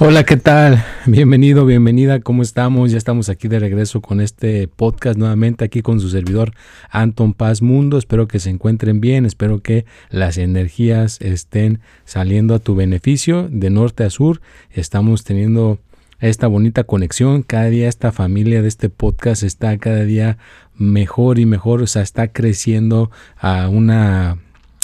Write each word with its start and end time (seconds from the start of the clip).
Hola, 0.00 0.22
¿qué 0.22 0.36
tal? 0.36 0.84
Bienvenido, 1.06 1.66
bienvenida, 1.66 2.20
¿cómo 2.20 2.42
estamos? 2.42 2.92
Ya 2.92 2.98
estamos 2.98 3.28
aquí 3.28 3.48
de 3.48 3.58
regreso 3.58 4.00
con 4.00 4.20
este 4.20 4.68
podcast 4.68 5.18
nuevamente 5.18 5.64
aquí 5.64 5.82
con 5.82 5.98
su 5.98 6.08
servidor 6.08 6.52
Anton 6.88 7.34
Paz 7.34 7.62
Mundo. 7.62 7.98
Espero 7.98 8.28
que 8.28 8.38
se 8.38 8.48
encuentren 8.48 9.00
bien, 9.00 9.26
espero 9.26 9.60
que 9.60 9.86
las 10.08 10.38
energías 10.38 11.20
estén 11.20 11.80
saliendo 12.04 12.54
a 12.54 12.60
tu 12.60 12.76
beneficio 12.76 13.48
de 13.50 13.70
norte 13.70 14.04
a 14.04 14.10
sur. 14.10 14.40
Estamos 14.70 15.24
teniendo 15.24 15.80
esta 16.20 16.46
bonita 16.46 16.84
conexión, 16.84 17.42
cada 17.42 17.68
día 17.68 17.88
esta 17.88 18.12
familia 18.12 18.62
de 18.62 18.68
este 18.68 18.90
podcast 18.90 19.42
está 19.42 19.76
cada 19.78 20.04
día 20.04 20.38
mejor 20.76 21.40
y 21.40 21.44
mejor, 21.44 21.82
o 21.82 21.88
sea, 21.88 22.02
está 22.02 22.28
creciendo 22.28 23.10
a 23.36 23.68
una 23.68 24.38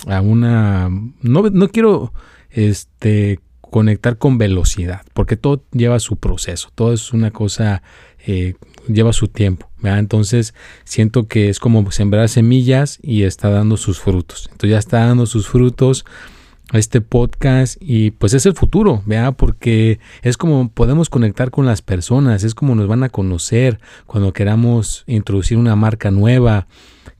a 0.08 0.20
una 0.20 0.88
no, 1.22 1.50
no 1.50 1.68
quiero 1.68 2.12
este 2.50 3.38
conectar 3.74 4.18
con 4.18 4.38
velocidad, 4.38 5.02
porque 5.14 5.36
todo 5.36 5.64
lleva 5.72 5.98
su 5.98 6.14
proceso, 6.14 6.68
todo 6.76 6.92
es 6.92 7.12
una 7.12 7.32
cosa, 7.32 7.82
eh, 8.24 8.54
lleva 8.86 9.12
su 9.12 9.26
tiempo. 9.26 9.68
Entonces 9.82 10.54
siento 10.84 11.26
que 11.26 11.48
es 11.48 11.58
como 11.58 11.90
sembrar 11.90 12.28
semillas 12.28 13.00
y 13.02 13.24
está 13.24 13.50
dando 13.50 13.76
sus 13.76 13.98
frutos. 13.98 14.44
Entonces 14.44 14.70
ya 14.70 14.78
está 14.78 15.04
dando 15.04 15.26
sus 15.26 15.48
frutos 15.48 16.04
este 16.72 17.00
podcast 17.00 17.76
y 17.80 18.12
pues 18.12 18.32
es 18.34 18.46
el 18.46 18.54
futuro, 18.54 19.02
vea, 19.06 19.32
porque 19.32 19.98
es 20.22 20.36
como 20.36 20.68
podemos 20.68 21.10
conectar 21.10 21.50
con 21.50 21.66
las 21.66 21.82
personas, 21.82 22.44
es 22.44 22.54
como 22.54 22.76
nos 22.76 22.86
van 22.86 23.02
a 23.02 23.08
conocer 23.08 23.80
cuando 24.06 24.32
queramos 24.32 25.02
introducir 25.08 25.58
una 25.58 25.74
marca 25.74 26.12
nueva, 26.12 26.68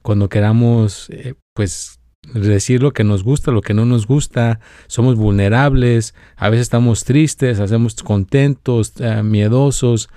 cuando 0.01 0.29
queramos 0.29 1.09
eh, 1.09 1.33
pues 1.53 1.99
decir 2.41 2.83
lo 2.83 2.91
que 2.91 3.03
nos 3.03 3.23
gusta, 3.23 3.51
lo 3.51 3.61
que 3.61 3.73
no 3.73 3.85
nos 3.85 4.07
gusta, 4.07 4.59
somos 4.87 5.15
vulnerables, 5.15 6.13
a 6.35 6.49
veces 6.49 6.63
estamos 6.63 7.03
tristes, 7.03 7.59
hacemos 7.59 7.95
contentos, 7.95 8.93
eh, 8.99 9.23
miedosos. 9.23 10.09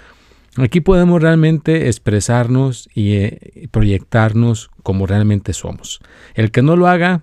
Aquí 0.56 0.80
podemos 0.80 1.22
realmente 1.22 1.86
expresarnos 1.86 2.88
eh, 2.96 3.38
y 3.54 3.66
proyectarnos 3.68 4.70
como 4.82 5.06
realmente 5.06 5.52
somos. 5.52 6.00
El 6.34 6.50
que 6.50 6.62
no 6.62 6.74
lo 6.74 6.88
haga, 6.88 7.22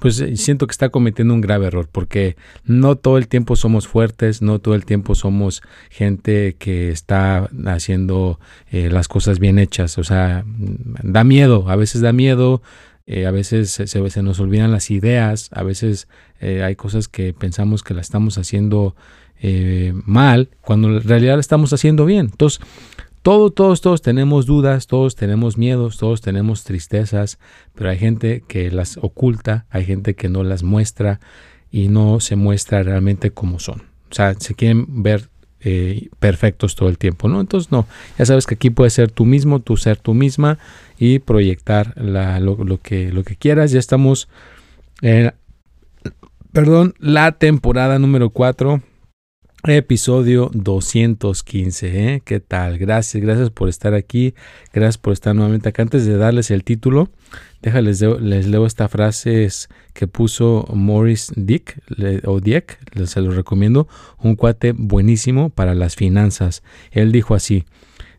pues 0.00 0.20
eh, 0.20 0.36
siento 0.36 0.66
que 0.66 0.72
está 0.72 0.90
cometiendo 0.90 1.32
un 1.32 1.40
grave 1.40 1.68
error, 1.68 1.88
porque 1.90 2.36
no 2.64 2.96
todo 2.96 3.16
el 3.16 3.28
tiempo 3.28 3.56
somos 3.56 3.88
fuertes, 3.88 4.42
no 4.42 4.58
todo 4.58 4.74
el 4.74 4.84
tiempo 4.84 5.14
somos 5.14 5.62
gente 5.88 6.56
que 6.58 6.90
está 6.90 7.48
haciendo 7.64 8.38
las 8.70 9.08
cosas 9.08 9.38
bien 9.38 9.58
hechas. 9.58 9.96
O 9.96 10.04
sea, 10.04 10.44
da 10.46 11.24
miedo, 11.24 11.64
a 11.68 11.76
veces 11.76 12.02
da 12.02 12.12
miedo 12.12 12.62
eh, 13.06 13.26
a 13.26 13.30
veces 13.30 13.70
se, 13.70 14.22
nos 14.22 14.40
olvidan 14.40 14.70
las 14.70 14.90
ideas, 14.90 15.48
a 15.52 15.62
veces 15.62 16.08
eh, 16.40 16.62
hay 16.62 16.76
cosas 16.76 17.08
que 17.08 17.32
pensamos 17.32 17.82
que 17.82 17.94
la 17.94 18.00
estamos 18.00 18.38
haciendo 18.38 18.94
eh, 19.40 19.92
mal, 20.04 20.50
cuando 20.60 20.88
en 20.88 21.02
realidad 21.02 21.34
la 21.34 21.40
estamos 21.40 21.72
haciendo 21.72 22.04
bien. 22.04 22.28
Entonces, 22.30 22.60
todos, 23.22 23.54
todos, 23.54 23.80
todos 23.80 24.02
tenemos 24.02 24.46
dudas, 24.46 24.86
todos 24.86 25.14
tenemos 25.16 25.56
miedos, 25.56 25.96
todos 25.96 26.20
tenemos 26.20 26.64
tristezas, 26.64 27.38
pero 27.74 27.90
hay 27.90 27.98
gente 27.98 28.44
que 28.46 28.70
las 28.70 28.96
oculta, 28.96 29.66
hay 29.70 29.84
gente 29.84 30.14
que 30.14 30.28
no 30.28 30.42
las 30.42 30.62
muestra 30.62 31.20
y 31.70 31.88
no 31.88 32.20
se 32.20 32.36
muestra 32.36 32.82
realmente 32.82 33.30
como 33.30 33.58
son. 33.58 33.82
O 34.10 34.14
sea, 34.14 34.34
se 34.34 34.54
quieren 34.54 35.02
ver 35.02 35.28
eh, 35.64 36.08
perfectos 36.18 36.74
todo 36.74 36.88
el 36.88 36.98
tiempo, 36.98 37.28
¿no? 37.28 37.40
Entonces, 37.40 37.70
no, 37.70 37.86
ya 38.18 38.26
sabes 38.26 38.46
que 38.46 38.54
aquí 38.54 38.70
puedes 38.70 38.92
ser 38.92 39.10
tú 39.10 39.24
mismo, 39.24 39.60
tú 39.60 39.76
ser 39.76 39.96
tú 39.96 40.14
misma 40.14 40.58
y 40.98 41.20
proyectar 41.20 41.94
lo, 41.96 42.80
que, 42.80 43.12
lo 43.12 43.24
que 43.24 43.36
quieras. 43.36 43.70
Ya 43.70 43.78
estamos, 43.78 44.28
en, 45.00 45.32
perdón, 46.52 46.94
la 46.98 47.32
temporada 47.32 47.98
número 47.98 48.30
4 48.30 48.82
Episodio 49.64 50.50
215, 50.52 52.14
¿eh? 52.14 52.22
¿Qué 52.24 52.40
tal? 52.40 52.78
Gracias, 52.78 53.22
gracias 53.22 53.50
por 53.50 53.68
estar 53.68 53.94
aquí, 53.94 54.34
gracias 54.72 54.98
por 54.98 55.12
estar 55.12 55.36
nuevamente 55.36 55.68
acá. 55.68 55.82
Antes 55.82 56.04
de 56.04 56.16
darles 56.16 56.50
el 56.50 56.64
título, 56.64 57.10
déjales, 57.62 58.00
les 58.00 58.48
leo 58.48 58.66
esta 58.66 58.88
frase 58.88 59.48
que 59.92 60.08
puso 60.08 60.66
Morris 60.74 61.30
Dick, 61.36 61.80
o 62.24 62.40
Dieck, 62.40 62.76
se 63.06 63.20
lo 63.20 63.30
recomiendo, 63.30 63.86
un 64.18 64.34
cuate 64.34 64.72
buenísimo 64.72 65.50
para 65.50 65.76
las 65.76 65.94
finanzas. 65.94 66.64
Él 66.90 67.12
dijo 67.12 67.36
así, 67.36 67.64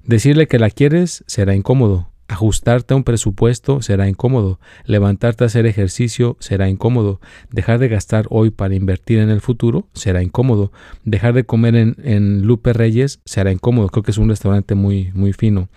decirle 0.05 0.47
que 0.47 0.59
la 0.59 0.69
quieres 0.69 1.25
será 1.27 1.55
incómodo, 1.55 2.12
Ajustarte 2.27 2.93
a 2.93 2.97
un 2.97 3.03
presupuesto 3.03 3.81
será 3.81 4.07
incómodo. 4.07 4.59
Levantarte 4.85 5.43
a 5.43 5.47
hacer 5.47 5.65
ejercicio 5.65 6.37
será 6.39 6.69
incómodo. 6.69 7.19
Dejar 7.51 7.79
de 7.79 7.89
gastar 7.89 8.25
hoy 8.29 8.49
para 8.49 8.75
invertir 8.75 9.19
en 9.19 9.29
el 9.29 9.41
futuro 9.41 9.87
será 9.93 10.23
incómodo. 10.23 10.71
Dejar 11.03 11.33
de 11.33 11.43
comer 11.43 11.75
en, 11.75 12.41
Lupe 12.43 12.71
Reyes 12.71 13.19
será 13.25 13.51
incómodo. 13.51 13.89
Creo 13.89 14.03
que 14.03 14.11
es 14.11 14.17
un 14.17 14.29
restaurante 14.29 14.73
muy, 14.73 15.11
muy 15.13 15.33
fino. 15.33 15.67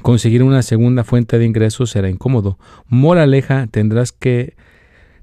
Conseguir 0.00 0.44
una 0.44 0.62
segunda 0.62 1.02
fuente 1.02 1.38
de 1.38 1.46
ingresos 1.46 1.90
será 1.90 2.08
incómodo. 2.08 2.58
Moraleja, 2.86 3.66
tendrás 3.66 4.12
que 4.12 4.54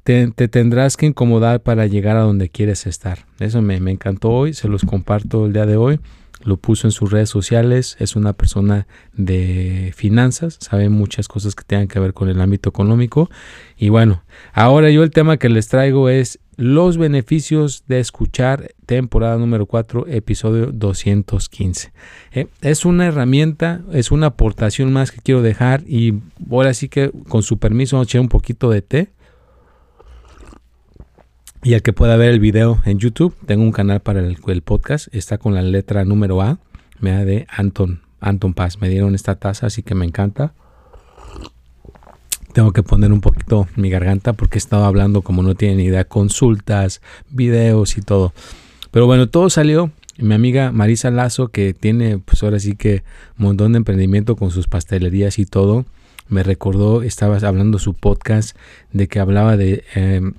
te, 0.04 0.28
tendrás 0.28 0.98
que 0.98 1.06
incomodar 1.06 1.64
para 1.64 1.88
llegar 1.88 2.18
a 2.18 2.22
donde 2.22 2.50
quieres 2.50 2.86
estar. 2.86 3.26
Eso 3.40 3.62
me, 3.62 3.80
me 3.80 3.92
encantó 3.92 4.30
hoy, 4.30 4.54
se 4.54 4.68
los 4.68 4.84
comparto 4.84 5.46
el 5.46 5.54
día 5.54 5.66
de 5.66 5.78
hoy 5.78 6.00
lo 6.46 6.58
puso 6.58 6.88
en 6.88 6.92
sus 6.92 7.12
redes 7.12 7.30
sociales, 7.30 7.98
es 8.00 8.16
una 8.16 8.34
persona 8.34 8.88
de 9.14 9.92
finanzas, 9.96 10.58
sabe 10.62 10.90
muchas 10.90 11.28
cosas 11.28 11.56
que 11.56 11.64
tengan 11.64 11.88
que 11.88 12.00
ver 12.00 12.14
con 12.14 12.30
el 12.30 12.40
ámbito 12.40 12.70
económico. 12.70 13.30
Y 13.76 13.90
bueno, 13.90 14.24
ahora 14.54 14.92
yo 14.92 15.04
el 15.04 15.10
tema 15.10 15.38
que 15.38 15.50
les 15.50 15.68
traigo 15.68 16.08
es 16.08 16.40
los 16.56 16.98
beneficios 16.98 17.84
de 17.88 18.00
escuchar 18.00 18.76
temporada 18.86 19.38
número 19.38 19.66
4, 19.66 20.06
episodio 20.08 20.68
215. 20.68 21.92
Eh, 22.32 22.48
es 22.62 22.86
una 22.86 23.08
herramienta, 23.08 23.82
es 23.92 24.12
una 24.12 24.28
aportación 24.28 24.94
más 24.94 25.12
que 25.12 25.22
quiero 25.22 25.42
dejar 25.42 25.84
y 25.88 26.14
ahora 26.50 26.74
sí 26.74 26.88
que 26.88 27.12
con 27.28 27.44
su 27.44 27.58
permiso 27.58 27.98
vamos 27.98 28.08
a 28.08 28.10
echar 28.10 28.22
un 28.22 28.30
poquito 28.30 28.70
de 28.70 28.82
té 28.82 29.10
y 31.66 31.74
el 31.74 31.82
que 31.82 31.94
pueda 31.94 32.16
ver 32.16 32.30
el 32.30 32.40
video 32.40 32.80
en 32.86 33.00
YouTube, 33.00 33.36
tengo 33.48 33.64
un 33.64 33.72
canal 33.72 34.00
para 34.00 34.20
el, 34.20 34.62
podcast, 34.62 35.08
está 35.16 35.40
con 35.40 35.56
la 35.56 35.64
letra 35.64 36.06
número 36.06 36.40
A, 36.44 36.60
me 37.00 37.10
da 37.10 37.26
de 37.26 37.48
Anton, 37.50 38.02
Anton 38.20 38.54
Paz. 38.54 38.80
Me 38.82 38.88
dieron 38.88 39.16
esta 39.16 39.34
taza, 39.34 39.66
así 39.66 39.82
que 39.82 39.96
me 39.96 40.06
encanta. 40.06 40.54
Tengo 42.54 42.72
que 42.72 42.84
poner 42.84 43.12
un 43.12 43.20
poquito 43.20 43.68
mi 43.76 43.90
garganta 43.90 44.34
porque 44.34 44.58
he 44.58 44.60
estado 44.60 44.86
hablando 44.86 45.24
como 45.24 45.42
no 45.42 45.56
tienen 45.56 45.80
idea, 45.80 46.06
consultas, 46.06 47.02
videos 47.32 47.98
y 47.98 48.02
todo. 48.04 48.32
Pero 48.92 49.08
bueno, 49.08 49.28
todo 49.28 49.50
salió. 49.50 49.92
Mi 50.20 50.36
amiga 50.36 50.72
Marisa 50.72 51.10
Lazo, 51.10 51.48
que 51.48 51.74
tiene 51.74 52.20
pues 52.20 52.44
ahora 52.44 52.60
sí 52.60 52.76
que 52.76 53.02
un 53.40 53.46
montón 53.46 53.72
de 53.72 53.78
emprendimiento 53.78 54.36
con 54.36 54.52
sus 54.52 54.68
pastelerías 54.68 55.40
y 55.40 55.48
todo, 55.48 55.86
me 56.30 56.44
recordó, 56.44 57.02
estaba 57.02 57.38
hablando 57.38 57.80
su 57.80 57.96
podcast 57.96 58.56
de 58.94 59.08
que 59.08 59.20
hablaba 59.20 59.58
de 59.58 59.84
em, 59.96 60.34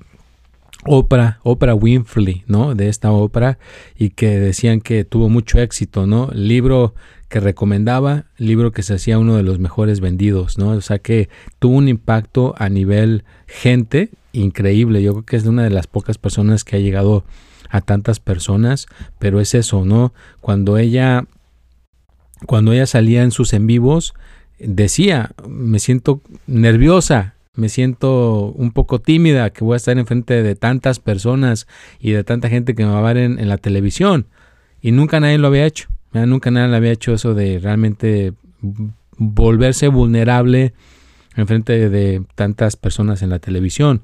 Oprah, 0.87 1.41
Oprah 1.43 1.75
Winfrey, 1.75 2.45
¿no? 2.47 2.75
De 2.75 2.89
esta 2.89 3.11
ópera 3.11 3.59
y 3.97 4.11
que 4.11 4.39
decían 4.39 4.81
que 4.81 5.05
tuvo 5.05 5.29
mucho 5.29 5.59
éxito, 5.59 6.07
¿no? 6.07 6.31
Libro 6.33 6.95
que 7.29 7.41
recomendaba, 7.41 8.27
libro 8.39 8.73
que 8.73 8.83
se 8.83 8.95
hacía 8.95 9.19
uno 9.19 9.37
de 9.37 9.43
los 9.43 9.59
mejores 9.59 10.01
vendidos, 10.01 10.59
¿no? 10.59 10.71
O 10.71 10.81
sea 10.81 10.99
que 10.99 11.29
tuvo 11.59 11.77
un 11.77 11.89
impacto 11.89 12.55
a 12.59 12.69
nivel 12.69 13.25
gente 13.47 14.11
increíble. 14.33 15.03
Yo 15.03 15.13
creo 15.13 15.25
que 15.25 15.37
es 15.37 15.45
una 15.45 15.65
de 15.65 15.71
las 15.71 15.87
pocas 15.87 16.19
personas 16.19 16.65
que 16.65 16.77
ha 16.77 16.81
llegado 16.81 17.25
a 17.69 17.81
tantas 17.81 18.21
personas, 18.21 18.87
pero 19.19 19.41
es 19.41 19.55
eso, 19.55 19.85
¿no? 19.85 20.13
Cuando 20.41 20.79
ella 20.79 21.27
cuando 22.45 22.73
ella 22.73 22.87
salía 22.87 23.23
en 23.23 23.31
sus 23.31 23.53
en 23.55 23.67
vivos 23.67 24.15
decía, 24.59 25.31
me 25.49 25.79
siento 25.79 26.21
nerviosa, 26.47 27.36
me 27.57 27.69
siento 27.69 28.53
un 28.57 28.71
poco 28.71 29.01
tímida, 29.01 29.51
que 29.51 29.65
voy 29.65 29.75
a 29.75 29.77
estar 29.77 29.99
enfrente 29.99 30.43
de 30.43 30.55
tantas 30.55 31.01
personas 31.01 31.67
y 31.99 32.13
de 32.13 32.23
tanta 32.23 32.49
gente 32.49 32.75
que 32.75 32.85
me 32.85 32.93
va 32.93 32.99
a 32.99 33.13
ver 33.13 33.17
en, 33.17 33.49
la 33.49 33.59
televisión. 33.59 34.27
Y 34.81 34.93
nunca 34.93 35.21
nadie 35.21 35.39
lo 35.39 35.49
había 35.49 35.67
hecho. 35.67 35.89
Nunca 36.13 36.51
nadie 36.51 36.69
le 36.69 36.77
había 36.77 36.93
hecho 36.93 37.13
eso 37.13 37.35
de 37.35 37.59
realmente 37.59 38.33
volverse 39.19 39.89
vulnerable 39.89 40.73
en 41.35 41.47
frente 41.47 41.91
de 41.91 42.23
tantas 42.35 42.77
personas 42.77 43.23
en 43.23 43.31
la 43.31 43.39
televisión. 43.39 44.03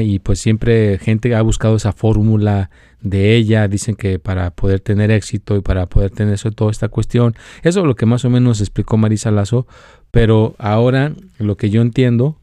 Y 0.00 0.18
pues 0.20 0.40
siempre 0.40 0.98
gente 0.98 1.34
ha 1.34 1.42
buscado 1.42 1.76
esa 1.76 1.92
fórmula 1.92 2.70
de 3.00 3.36
ella, 3.36 3.68
dicen 3.68 3.94
que 3.94 4.18
para 4.18 4.50
poder 4.50 4.80
tener 4.80 5.10
éxito 5.10 5.56
y 5.56 5.60
para 5.60 5.86
poder 5.86 6.10
tener 6.10 6.34
eso, 6.34 6.50
toda 6.50 6.70
esta 6.70 6.88
cuestión, 6.88 7.34
eso 7.62 7.80
es 7.80 7.86
lo 7.86 7.94
que 7.94 8.06
más 8.06 8.24
o 8.24 8.30
menos 8.30 8.60
explicó 8.60 8.96
Marisa 8.96 9.30
Lazo, 9.30 9.66
pero 10.10 10.56
ahora 10.58 11.12
lo 11.38 11.56
que 11.56 11.70
yo 11.70 11.82
entiendo, 11.82 12.38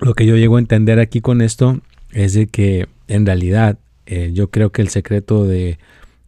lo 0.00 0.14
que 0.14 0.26
yo 0.26 0.36
llego 0.36 0.56
a 0.56 0.60
entender 0.60 0.98
aquí 0.98 1.20
con 1.20 1.40
esto 1.42 1.80
es 2.12 2.32
de 2.32 2.46
que 2.46 2.88
en 3.08 3.26
realidad 3.26 3.78
eh, 4.06 4.30
yo 4.32 4.50
creo 4.50 4.72
que 4.72 4.82
el 4.82 4.88
secreto 4.88 5.44
de 5.44 5.78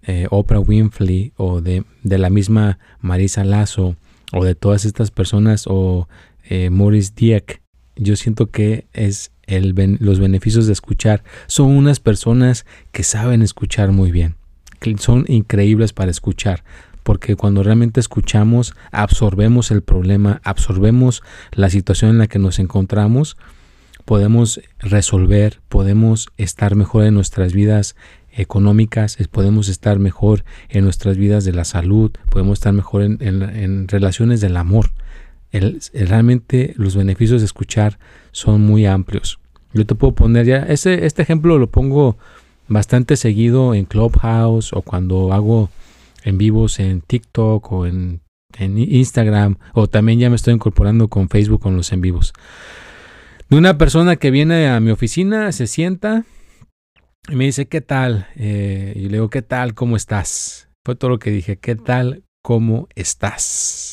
eh, 0.02 0.26
Oprah 0.30 0.60
Winfrey 0.60 1.32
o 1.36 1.60
de, 1.60 1.84
de, 2.02 2.18
la 2.18 2.30
misma 2.30 2.78
Marisa 3.00 3.44
Lazo 3.44 3.96
o 4.32 4.44
de 4.44 4.54
todas 4.54 4.84
estas 4.84 5.10
personas 5.10 5.64
o 5.66 6.08
eh, 6.48 6.70
Maurice 6.70 7.12
Dieck, 7.14 7.62
yo 7.96 8.16
siento 8.16 8.50
que 8.50 8.86
es 8.92 9.30
el, 9.46 9.74
los 10.00 10.18
beneficios 10.18 10.66
de 10.66 10.72
escuchar. 10.72 11.22
Son 11.46 11.66
unas 11.68 12.00
personas 12.00 12.66
que 12.90 13.04
saben 13.04 13.42
escuchar 13.42 13.92
muy 13.92 14.10
bien, 14.10 14.36
que 14.80 14.96
son 14.98 15.24
increíbles 15.28 15.92
para 15.92 16.10
escuchar 16.10 16.64
porque 17.02 17.34
cuando 17.34 17.62
realmente 17.62 17.98
escuchamos, 18.00 18.74
absorbemos 18.92 19.70
el 19.70 19.82
problema, 19.82 20.40
absorbemos 20.44 21.22
la 21.50 21.68
situación 21.68 22.12
en 22.12 22.18
la 22.18 22.28
que 22.28 22.38
nos 22.38 22.60
encontramos, 22.60 23.36
podemos 24.04 24.60
resolver, 24.78 25.60
podemos 25.68 26.28
estar 26.36 26.74
mejor 26.74 27.04
en 27.04 27.14
nuestras 27.14 27.52
vidas 27.52 27.96
económicas, 28.32 29.16
podemos 29.30 29.68
estar 29.68 29.98
mejor 29.98 30.44
en 30.68 30.84
nuestras 30.84 31.16
vidas 31.16 31.44
de 31.44 31.52
la 31.52 31.64
salud, 31.64 32.10
podemos 32.30 32.58
estar 32.58 32.72
mejor 32.72 33.02
en, 33.02 33.88
relaciones 33.88 34.40
del 34.40 34.56
amor. 34.56 34.90
realmente 35.92 36.74
los 36.76 36.96
beneficios 36.96 37.40
de 37.40 37.46
escuchar 37.46 37.98
son 38.30 38.62
muy 38.62 38.86
amplios. 38.86 39.38
Yo 39.74 39.86
te 39.86 39.94
puedo 39.94 40.14
poner 40.14 40.46
ya, 40.46 40.58
este, 40.58 41.06
este 41.06 41.22
ejemplo 41.22 41.58
lo 41.58 41.66
pongo 41.66 42.18
bastante 42.68 43.16
seguido 43.16 43.74
en 43.74 43.84
Clubhouse 43.84 44.72
o 44.72 44.82
cuando 44.82 45.32
hago 45.32 45.70
en 46.24 46.38
vivos 46.38 46.78
en 46.78 47.00
TikTok 47.00 47.72
o 47.72 47.86
en, 47.86 48.20
en 48.58 48.78
Instagram 48.78 49.56
o 49.74 49.86
también 49.88 50.18
ya 50.18 50.30
me 50.30 50.36
estoy 50.36 50.54
incorporando 50.54 51.08
con 51.08 51.28
Facebook 51.28 51.60
con 51.60 51.76
los 51.76 51.92
en 51.92 52.00
vivos. 52.00 52.32
De 53.52 53.58
una 53.58 53.76
persona 53.76 54.16
que 54.16 54.30
viene 54.30 54.70
a 54.70 54.80
mi 54.80 54.90
oficina, 54.92 55.52
se 55.52 55.66
sienta, 55.66 56.24
y 57.28 57.36
me 57.36 57.44
dice, 57.44 57.68
¿qué 57.68 57.82
tal? 57.82 58.26
Eh, 58.34 58.94
y 58.96 59.10
le 59.10 59.18
digo, 59.18 59.28
¿qué 59.28 59.42
tal? 59.42 59.74
¿Cómo 59.74 59.96
estás? 59.96 60.70
Fue 60.82 60.96
todo 60.96 61.10
lo 61.10 61.18
que 61.18 61.30
dije, 61.30 61.58
¿qué 61.58 61.76
tal? 61.76 62.24
¿Cómo 62.42 62.88
estás? 62.94 63.91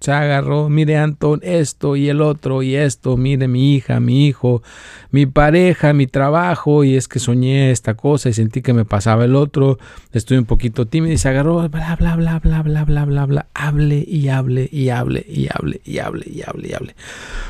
Se 0.00 0.12
agarró, 0.12 0.68
mire 0.68 0.96
Anton, 0.96 1.40
esto 1.42 1.96
y 1.96 2.08
el 2.08 2.20
otro 2.20 2.62
y 2.62 2.76
esto, 2.76 3.16
mire 3.16 3.48
mi 3.48 3.74
hija, 3.74 3.98
mi 3.98 4.26
hijo, 4.26 4.62
mi 5.10 5.26
pareja, 5.26 5.92
mi 5.92 6.06
trabajo, 6.06 6.84
y 6.84 6.94
es 6.96 7.08
que 7.08 7.18
soñé 7.18 7.70
esta 7.70 7.94
cosa 7.94 8.28
y 8.28 8.32
sentí 8.32 8.62
que 8.62 8.72
me 8.72 8.84
pasaba 8.84 9.24
el 9.24 9.34
otro, 9.34 9.78
estoy 10.12 10.38
un 10.38 10.44
poquito 10.44 10.86
tímido 10.86 11.12
y 11.12 11.18
se 11.18 11.28
agarró, 11.28 11.68
bla, 11.68 11.96
bla, 11.96 12.16
bla, 12.16 12.38
bla, 12.38 12.62
bla, 12.62 12.84
bla, 12.84 13.04
bla, 13.04 13.26
bla, 13.26 13.46
hable 13.54 14.04
y 14.06 14.28
hable 14.28 14.68
y 14.70 14.90
hable 14.90 15.24
y 15.28 15.48
hable 15.50 15.80
y 15.84 15.98
hable 15.98 16.24
y 16.26 16.42
hable 16.42 16.68
y 16.68 16.72
hable. 16.74 16.96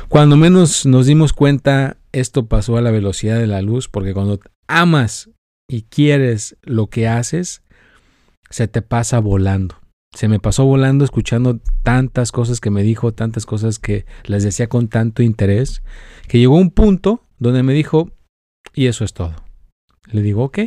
Cuando 0.07 0.35
menos 0.35 0.85
nos 0.85 1.05
dimos 1.05 1.33
cuenta, 1.33 1.97
esto 2.11 2.47
pasó 2.47 2.77
a 2.77 2.81
la 2.81 2.91
velocidad 2.91 3.37
de 3.37 3.47
la 3.47 3.61
luz, 3.61 3.87
porque 3.87 4.13
cuando 4.13 4.39
amas 4.67 5.29
y 5.67 5.83
quieres 5.83 6.57
lo 6.63 6.87
que 6.87 7.07
haces, 7.07 7.61
se 8.49 8.67
te 8.67 8.81
pasa 8.81 9.19
volando. 9.19 9.78
Se 10.13 10.27
me 10.27 10.39
pasó 10.39 10.65
volando 10.65 11.05
escuchando 11.05 11.59
tantas 11.83 12.31
cosas 12.31 12.59
que 12.59 12.71
me 12.71 12.83
dijo, 12.83 13.13
tantas 13.13 13.45
cosas 13.45 13.79
que 13.79 14.05
les 14.25 14.43
decía 14.43 14.67
con 14.67 14.87
tanto 14.87 15.23
interés, 15.23 15.83
que 16.27 16.39
llegó 16.39 16.55
un 16.55 16.71
punto 16.71 17.25
donde 17.37 17.63
me 17.63 17.73
dijo, 17.73 18.11
y 18.73 18.87
eso 18.87 19.03
es 19.05 19.13
todo. 19.13 19.35
Le 20.11 20.21
digo, 20.21 20.43
ok, 20.43 20.59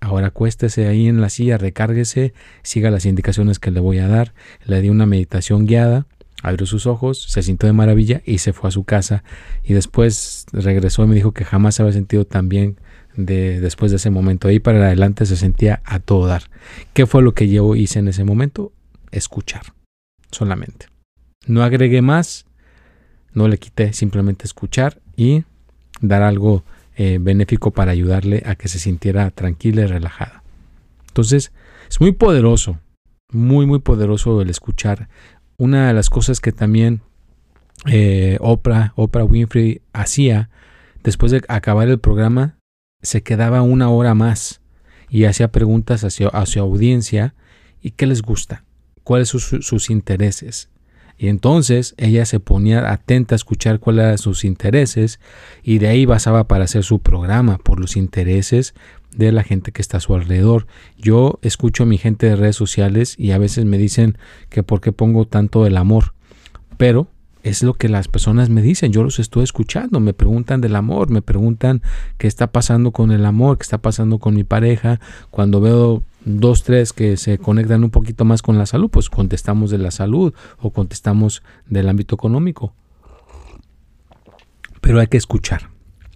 ahora 0.00 0.28
acuéstese 0.28 0.88
ahí 0.88 1.08
en 1.08 1.20
la 1.20 1.28
silla, 1.28 1.58
recárguese, 1.58 2.34
siga 2.62 2.90
las 2.90 3.06
indicaciones 3.06 3.58
que 3.58 3.70
le 3.70 3.80
voy 3.80 3.98
a 3.98 4.08
dar. 4.08 4.34
Le 4.64 4.80
di 4.80 4.88
una 4.88 5.06
meditación 5.06 5.66
guiada, 5.66 6.06
abrió 6.42 6.66
sus 6.66 6.86
ojos, 6.86 7.22
se 7.22 7.42
sintió 7.42 7.66
de 7.66 7.72
maravilla 7.72 8.22
y 8.24 8.38
se 8.38 8.52
fue 8.52 8.68
a 8.68 8.72
su 8.72 8.84
casa. 8.84 9.22
Y 9.62 9.74
después 9.74 10.46
regresó 10.52 11.04
y 11.04 11.08
me 11.08 11.14
dijo 11.14 11.32
que 11.32 11.44
jamás 11.44 11.78
había 11.80 11.92
sentido 11.92 12.26
tan 12.26 12.48
bien 12.48 12.78
de, 13.16 13.60
después 13.60 13.90
de 13.90 13.96
ese 13.96 14.10
momento. 14.10 14.48
Ahí 14.48 14.58
para 14.58 14.86
adelante 14.86 15.26
se 15.26 15.36
sentía 15.36 15.82
a 15.84 16.00
todo 16.00 16.26
dar. 16.26 16.44
¿Qué 16.92 17.06
fue 17.06 17.22
lo 17.22 17.34
que 17.34 17.48
yo 17.48 17.74
hice 17.74 17.98
en 17.98 18.08
ese 18.08 18.24
momento? 18.24 18.72
Escuchar, 19.10 19.62
solamente. 20.30 20.86
No 21.46 21.62
agregué 21.62 22.02
más, 22.02 22.46
no 23.34 23.48
le 23.48 23.58
quité, 23.58 23.92
simplemente 23.92 24.44
escuchar 24.44 25.00
y 25.16 25.44
dar 26.00 26.22
algo 26.22 26.64
eh, 26.96 27.18
benéfico 27.20 27.70
para 27.70 27.92
ayudarle 27.92 28.42
a 28.46 28.54
que 28.54 28.68
se 28.68 28.78
sintiera 28.78 29.30
tranquila 29.30 29.82
y 29.82 29.86
relajada. 29.86 30.42
Entonces, 31.08 31.52
es 31.88 32.00
muy 32.00 32.12
poderoso, 32.12 32.78
muy, 33.30 33.66
muy 33.66 33.80
poderoso 33.80 34.40
el 34.40 34.50
escuchar. 34.50 35.08
Una 35.58 35.88
de 35.88 35.94
las 35.94 36.10
cosas 36.10 36.40
que 36.40 36.52
también 36.52 37.02
eh, 37.86 38.38
Oprah, 38.40 38.92
Oprah 38.96 39.24
Winfrey 39.24 39.82
hacía 39.92 40.50
después 41.02 41.32
de 41.32 41.42
acabar 41.48 41.88
el 41.88 41.98
programa, 41.98 42.56
se 43.02 43.22
quedaba 43.22 43.62
una 43.62 43.90
hora 43.90 44.14
más 44.14 44.60
y 45.10 45.24
hacía 45.24 45.52
preguntas 45.52 46.04
a 46.04 46.46
su 46.46 46.60
audiencia 46.60 47.34
y 47.82 47.90
qué 47.90 48.06
les 48.06 48.22
gusta, 48.22 48.64
cuáles 49.04 49.28
son 49.28 49.62
sus, 49.62 49.90
intereses. 49.90 50.70
Y 51.18 51.28
entonces 51.28 51.94
ella 51.98 52.24
se 52.24 52.40
ponía 52.40 52.90
atenta 52.90 53.34
a 53.34 53.36
escuchar 53.36 53.78
cuáles 53.78 54.04
eran 54.04 54.18
sus 54.18 54.44
intereses 54.44 55.20
y 55.62 55.78
de 55.78 55.88
ahí 55.88 56.06
basaba 56.06 56.48
para 56.48 56.64
hacer 56.64 56.84
su 56.84 57.00
programa 57.00 57.58
por 57.58 57.78
los 57.78 57.96
intereses 57.96 58.74
de 59.14 59.30
la 59.30 59.42
gente 59.42 59.72
que 59.72 59.82
está 59.82 59.98
a 59.98 60.00
su 60.00 60.14
alrededor. 60.14 60.66
Yo 60.96 61.38
escucho 61.42 61.82
a 61.82 61.86
mi 61.86 61.98
gente 61.98 62.26
de 62.26 62.36
redes 62.36 62.56
sociales 62.56 63.14
y 63.18 63.32
a 63.32 63.38
veces 63.38 63.64
me 63.66 63.78
dicen 63.78 64.16
que 64.48 64.62
por 64.62 64.80
qué 64.80 64.92
pongo 64.92 65.26
tanto 65.26 65.66
el 65.66 65.76
amor, 65.76 66.14
pero 66.78 67.08
es 67.42 67.62
lo 67.62 67.74
que 67.74 67.88
las 67.88 68.08
personas 68.08 68.50
me 68.50 68.62
dicen, 68.62 68.92
yo 68.92 69.02
los 69.02 69.18
estoy 69.18 69.42
escuchando, 69.44 69.98
me 70.00 70.12
preguntan 70.14 70.60
del 70.60 70.76
amor, 70.76 71.10
me 71.10 71.22
preguntan 71.22 71.82
qué 72.18 72.28
está 72.28 72.52
pasando 72.52 72.92
con 72.92 73.10
el 73.10 73.26
amor, 73.26 73.58
qué 73.58 73.62
está 73.62 73.78
pasando 73.78 74.18
con 74.18 74.34
mi 74.34 74.44
pareja. 74.44 75.00
Cuando 75.30 75.60
veo 75.60 76.04
dos, 76.24 76.62
tres 76.62 76.92
que 76.92 77.16
se 77.16 77.38
conectan 77.38 77.82
un 77.82 77.90
poquito 77.90 78.24
más 78.24 78.42
con 78.42 78.58
la 78.58 78.66
salud, 78.66 78.90
pues 78.90 79.10
contestamos 79.10 79.70
de 79.70 79.78
la 79.78 79.90
salud 79.90 80.32
o 80.58 80.70
contestamos 80.70 81.42
del 81.66 81.88
ámbito 81.88 82.14
económico. 82.14 82.74
Pero 84.80 85.00
hay 85.00 85.08
que 85.08 85.16
escuchar, 85.16 85.70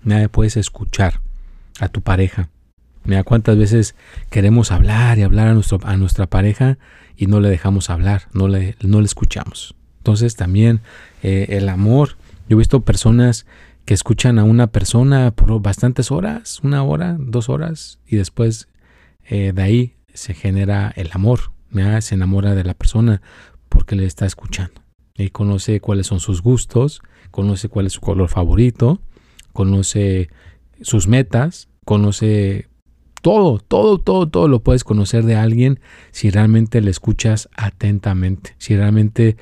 nadie 0.05 0.29
puedes 0.29 0.57
escuchar 0.57 1.21
a 1.81 1.89
tu 1.89 2.03
pareja. 2.03 2.51
Mira 3.05 3.23
cuántas 3.23 3.57
veces 3.57 3.95
queremos 4.31 4.73
hablar 4.73 5.19
y 5.19 5.23
hablar 5.23 5.49
a, 5.49 5.55
nuestro, 5.55 5.79
a 5.85 5.97
nuestra 5.97 6.27
pareja 6.27 6.79
y 7.17 7.27
no 7.27 7.41
le 7.41 7.49
dejamos 7.49 7.91
hablar, 7.91 8.23
no 8.33 8.49
le, 8.49 8.77
no 8.83 9.01
le 9.01 9.07
escuchamos. 9.07 9.77
Entonces 10.07 10.37
también 10.37 10.83
eh, 11.25 11.47
el 11.49 11.69
amor. 11.69 12.11
Yo 12.49 12.57
he 12.57 12.59
visto 12.59 12.83
personas 12.83 13.45
que 13.85 13.93
escuchan 13.93 14.39
a 14.39 14.45
una 14.45 14.69
persona 14.69 15.33
por 15.33 15.61
bastantes 15.61 16.13
horas, 16.13 16.61
una 16.63 16.85
hora, 16.85 17.17
dos 17.19 17.49
horas, 17.49 17.99
y 18.07 18.15
después 18.15 18.69
eh, 19.25 19.51
de 19.53 19.63
ahí 19.63 19.97
se 20.15 20.33
genera 20.33 20.93
el 20.95 21.11
amor. 21.13 21.51
Se 22.01 22.15
enamora 22.15 22.55
de 22.55 22.63
la 22.63 22.75
persona 22.75 23.21
porque 23.69 23.97
le 23.97 24.07
está 24.07 24.27
escuchando. 24.27 24.81
Y 25.17 25.31
conoce 25.31 25.81
cuáles 25.81 26.07
son 26.07 26.21
sus 26.21 26.41
gustos, 26.41 27.03
conoce 27.33 27.69
cuál 27.69 27.87
es 27.87 27.95
su 27.95 28.01
color 28.01 28.29
favorito, 28.29 29.01
conoce 29.53 30.31
sus 30.83 31.09
metas, 31.09 31.69
conoce 31.85 32.69
todo, 33.23 33.59
todo, 33.59 33.99
todo, 33.99 34.29
todo 34.29 34.47
lo 34.47 34.63
puedes 34.63 34.85
conocer 34.85 35.25
de 35.25 35.35
alguien 35.35 35.81
si 36.13 36.31
realmente 36.31 36.81
le 36.81 36.93
escuchas 36.93 37.49
atentamente, 37.57 38.55
si 38.59 38.77
realmente 38.77 39.37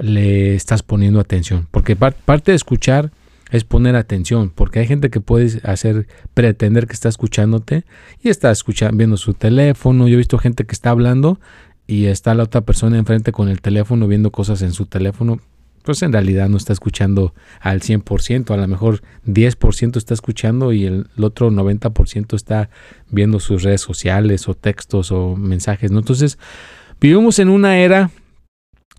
le 0.00 0.54
estás 0.54 0.82
poniendo 0.82 1.20
atención. 1.20 1.68
Porque 1.70 1.96
parte 1.96 2.52
de 2.52 2.56
escuchar 2.56 3.12
es 3.50 3.64
poner 3.64 3.96
atención, 3.96 4.50
porque 4.54 4.78
hay 4.78 4.86
gente 4.86 5.10
que 5.10 5.20
puede 5.20 5.60
hacer 5.64 6.06
pretender 6.34 6.86
que 6.86 6.92
está 6.92 7.08
escuchándote 7.08 7.84
y 8.22 8.28
está 8.28 8.50
escuchando, 8.50 8.96
viendo 8.96 9.16
su 9.16 9.34
teléfono. 9.34 10.06
Yo 10.06 10.14
he 10.14 10.18
visto 10.18 10.38
gente 10.38 10.64
que 10.64 10.72
está 10.72 10.90
hablando 10.90 11.40
y 11.86 12.06
está 12.06 12.34
la 12.34 12.44
otra 12.44 12.60
persona 12.60 12.98
enfrente 12.98 13.32
con 13.32 13.48
el 13.48 13.60
teléfono 13.60 14.06
viendo 14.06 14.30
cosas 14.30 14.62
en 14.62 14.72
su 14.72 14.86
teléfono. 14.86 15.40
Pues 15.82 16.02
en 16.02 16.12
realidad 16.12 16.48
no 16.48 16.58
está 16.58 16.72
escuchando 16.72 17.34
al 17.58 17.80
100%, 17.80 18.50
a 18.50 18.56
lo 18.56 18.68
mejor 18.68 19.02
10% 19.26 19.96
está 19.96 20.14
escuchando 20.14 20.72
y 20.72 20.84
el, 20.84 21.06
otro 21.18 21.50
90% 21.50 22.36
está 22.36 22.68
viendo 23.10 23.40
sus 23.40 23.62
redes 23.62 23.80
sociales 23.80 24.46
o 24.46 24.54
textos 24.54 25.10
o 25.10 25.36
mensajes. 25.36 25.90
¿no? 25.90 25.98
Entonces, 25.98 26.38
vivimos 27.00 27.38
en 27.38 27.48
una 27.48 27.78
era 27.78 28.10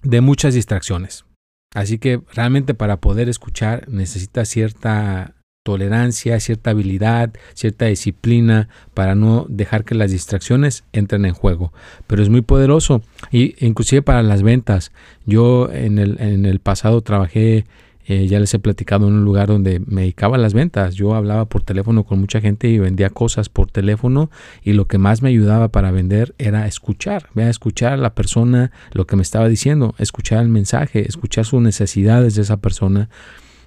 de 0.04 0.22
muchas 0.22 0.54
distracciones. 0.54 1.26
Así 1.74 1.98
que 2.00 2.22
realmente 2.34 2.74
para 2.74 2.98
poder 2.98 3.30
escuchar 3.30 3.88
necesita 3.88 4.46
cierta 4.46 5.36
tolerancia, 5.64 6.40
cierta 6.40 6.72
habilidad, 6.72 7.32
cierta 7.54 7.86
disciplina 7.86 8.68
para 8.94 9.16
no 9.16 9.46
dejar 9.48 9.86
que 9.86 9.96
las 9.96 10.12
distracciones 10.12 10.84
entren 10.92 11.26
en 11.26 11.34
juego. 11.34 11.72
Pero 12.08 12.24
es 12.24 12.30
muy 12.30 12.42
poderoso 12.42 13.02
y 13.32 13.56
inclusive 13.66 14.02
para 14.02 14.24
las 14.24 14.44
ventas. 14.44 14.92
Yo 15.26 15.72
en 15.72 16.00
el, 16.00 16.20
en 16.20 16.46
el 16.46 16.60
pasado 16.60 17.02
trabajé, 17.02 17.66
eh, 18.06 18.28
ya 18.28 18.40
les 18.40 18.54
he 18.54 18.60
platicado 18.60 19.08
en 19.08 19.14
un 19.14 19.26
lugar 19.26 19.48
donde 19.48 19.80
me 19.86 20.02
dedicaba 20.02 20.38
a 20.38 20.40
las 20.40 20.54
ventas. 20.54 20.96
Yo 20.96 21.14
hablaba 21.14 21.46
por 21.46 21.64
teléfono 21.64 22.04
con 22.04 22.20
mucha 22.20 22.42
gente 22.42 22.68
y 22.68 22.80
vendía 22.80 23.10
cosas 23.10 23.50
por 23.50 23.70
teléfono 23.70 24.30
y 24.64 24.74
lo 24.74 24.88
que 24.88 24.98
más 24.98 25.22
me 25.22 25.30
ayudaba 25.30 25.70
para 25.70 25.92
vender 25.92 26.34
era 26.38 26.68
escuchar, 26.68 27.30
escuchar 27.36 27.94
a 27.94 27.98
la 27.98 28.14
persona 28.14 28.72
lo 28.92 29.06
que 29.06 29.16
me 29.16 29.22
estaba 29.22 29.48
diciendo, 29.48 29.96
escuchar 29.98 30.42
el 30.42 30.50
mensaje, 30.50 31.08
escuchar 31.08 31.46
sus 31.46 31.62
necesidades 31.62 32.36
de 32.36 32.42
esa 32.42 32.58
persona 32.58 33.10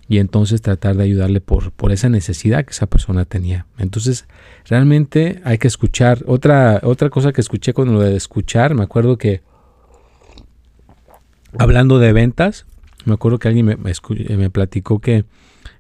y 0.09 0.19
entonces 0.19 0.61
tratar 0.61 0.97
de 0.97 1.05
ayudarle 1.05 1.41
por, 1.41 1.73
por 1.73 1.93
esa 1.93 2.09
necesidad 2.09 2.64
que 2.64 2.73
esa 2.73 2.87
persona 2.87 3.25
tenía. 3.25 3.67
Entonces, 3.79 4.26
realmente 4.67 5.41
hay 5.45 5.59
que 5.59 5.69
escuchar. 5.69 6.25
Otra, 6.26 6.81
otra 6.83 7.09
cosa 7.11 7.33
que 7.33 7.41
escuché 7.41 7.73
con 7.73 7.93
lo 7.93 8.00
de 8.00 8.17
escuchar, 8.17 8.75
me 8.75 8.83
acuerdo 8.83 9.17
que 9.17 9.43
hablando 11.59 11.99
de 11.99 12.12
ventas, 12.12 12.67
me 13.05 13.15
acuerdo 13.15 13.39
que 13.39 13.49
alguien 13.49 13.67
me, 13.67 13.77
me, 13.77 14.51
platicó 14.51 15.01
que 15.01 15.25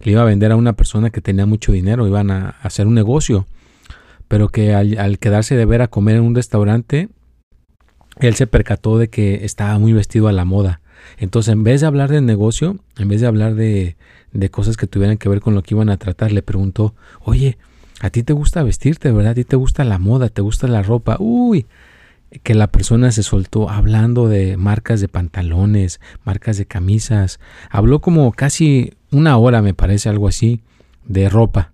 le 0.00 0.12
iba 0.12 0.22
a 0.22 0.26
vender 0.26 0.52
a 0.52 0.56
una 0.56 0.74
persona 0.74 1.10
que 1.10 1.20
tenía 1.20 1.46
mucho 1.46 1.72
dinero, 1.72 2.06
iban 2.06 2.30
a, 2.30 2.50
hacer 2.62 2.86
un 2.86 2.94
negocio, 2.94 3.46
pero 4.28 4.48
que 4.48 4.74
al, 4.74 4.98
al 4.98 5.18
quedarse 5.18 5.56
de 5.56 5.64
ver 5.64 5.82
a 5.82 5.88
comer 5.88 6.16
en 6.16 6.22
un 6.22 6.34
restaurante, 6.34 7.08
él 8.20 8.34
se 8.34 8.46
percató 8.46 8.98
de 8.98 9.08
que 9.08 9.44
estaba 9.44 9.78
muy 9.78 9.92
vestido 9.92 10.28
a 10.28 10.32
la 10.32 10.44
moda 10.44 10.80
entonces, 11.18 11.52
en 11.52 11.62
vez 11.62 11.80
de 11.80 11.86
hablar 11.86 12.10
de 12.10 12.20
negocio, 12.20 12.78
en 12.98 13.08
vez 13.08 13.20
de 13.20 13.26
hablar 13.26 13.54
de, 13.54 13.96
de 14.32 14.50
cosas 14.50 14.76
que 14.76 14.86
tuvieran 14.86 15.18
que 15.18 15.28
ver 15.28 15.40
con 15.40 15.54
lo 15.54 15.62
que 15.62 15.74
iban 15.74 15.90
a 15.90 15.96
tratar, 15.96 16.32
le 16.32 16.42
preguntó, 16.42 16.94
oye, 17.20 17.58
¿a 18.00 18.10
ti 18.10 18.22
te 18.22 18.32
gusta 18.32 18.62
vestirte, 18.62 19.12
verdad? 19.12 19.32
¿A 19.32 19.34
ti 19.34 19.44
te 19.44 19.56
gusta 19.56 19.84
la 19.84 19.98
moda? 19.98 20.28
¿Te 20.28 20.42
gusta 20.42 20.66
la 20.66 20.82
ropa? 20.82 21.16
Uy, 21.20 21.66
que 22.42 22.54
la 22.54 22.68
persona 22.68 23.12
se 23.12 23.22
soltó 23.22 23.70
hablando 23.70 24.28
de 24.28 24.56
marcas 24.56 25.00
de 25.00 25.08
pantalones, 25.08 26.00
marcas 26.24 26.56
de 26.56 26.66
camisas. 26.66 27.40
Habló 27.70 28.00
como 28.00 28.32
casi 28.32 28.94
una 29.10 29.36
hora, 29.36 29.62
me 29.62 29.74
parece, 29.74 30.08
algo 30.08 30.28
así, 30.28 30.60
de 31.04 31.28
ropa. 31.28 31.72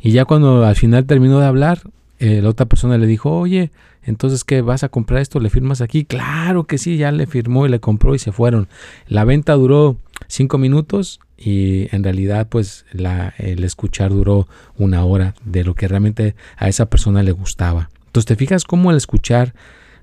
Y 0.00 0.10
ya 0.12 0.24
cuando 0.24 0.64
al 0.64 0.76
final 0.76 1.06
terminó 1.06 1.38
de 1.38 1.46
hablar, 1.46 1.82
eh, 2.18 2.40
la 2.42 2.48
otra 2.48 2.66
persona 2.66 2.98
le 2.98 3.06
dijo, 3.06 3.38
oye, 3.38 3.70
entonces, 4.04 4.42
¿qué? 4.42 4.62
¿Vas 4.62 4.82
a 4.82 4.88
comprar 4.88 5.20
esto? 5.20 5.38
¿Le 5.38 5.50
firmas 5.50 5.80
aquí? 5.80 6.04
Claro 6.04 6.64
que 6.64 6.78
sí, 6.78 6.96
ya 6.96 7.12
le 7.12 7.26
firmó 7.26 7.66
y 7.66 7.68
le 7.68 7.80
compró 7.80 8.14
y 8.14 8.18
se 8.18 8.32
fueron. 8.32 8.68
La 9.06 9.24
venta 9.24 9.54
duró 9.54 9.96
cinco 10.26 10.58
minutos 10.58 11.20
y 11.36 11.94
en 11.94 12.04
realidad 12.04 12.48
pues 12.48 12.84
el 12.92 13.64
escuchar 13.64 14.10
duró 14.10 14.48
una 14.76 15.04
hora 15.04 15.34
de 15.44 15.64
lo 15.64 15.74
que 15.74 15.88
realmente 15.88 16.34
a 16.56 16.68
esa 16.68 16.86
persona 16.86 17.22
le 17.22 17.32
gustaba. 17.32 17.90
Entonces, 18.06 18.26
¿te 18.26 18.36
fijas 18.36 18.64
cómo 18.64 18.90
el 18.90 18.96
escuchar 18.96 19.54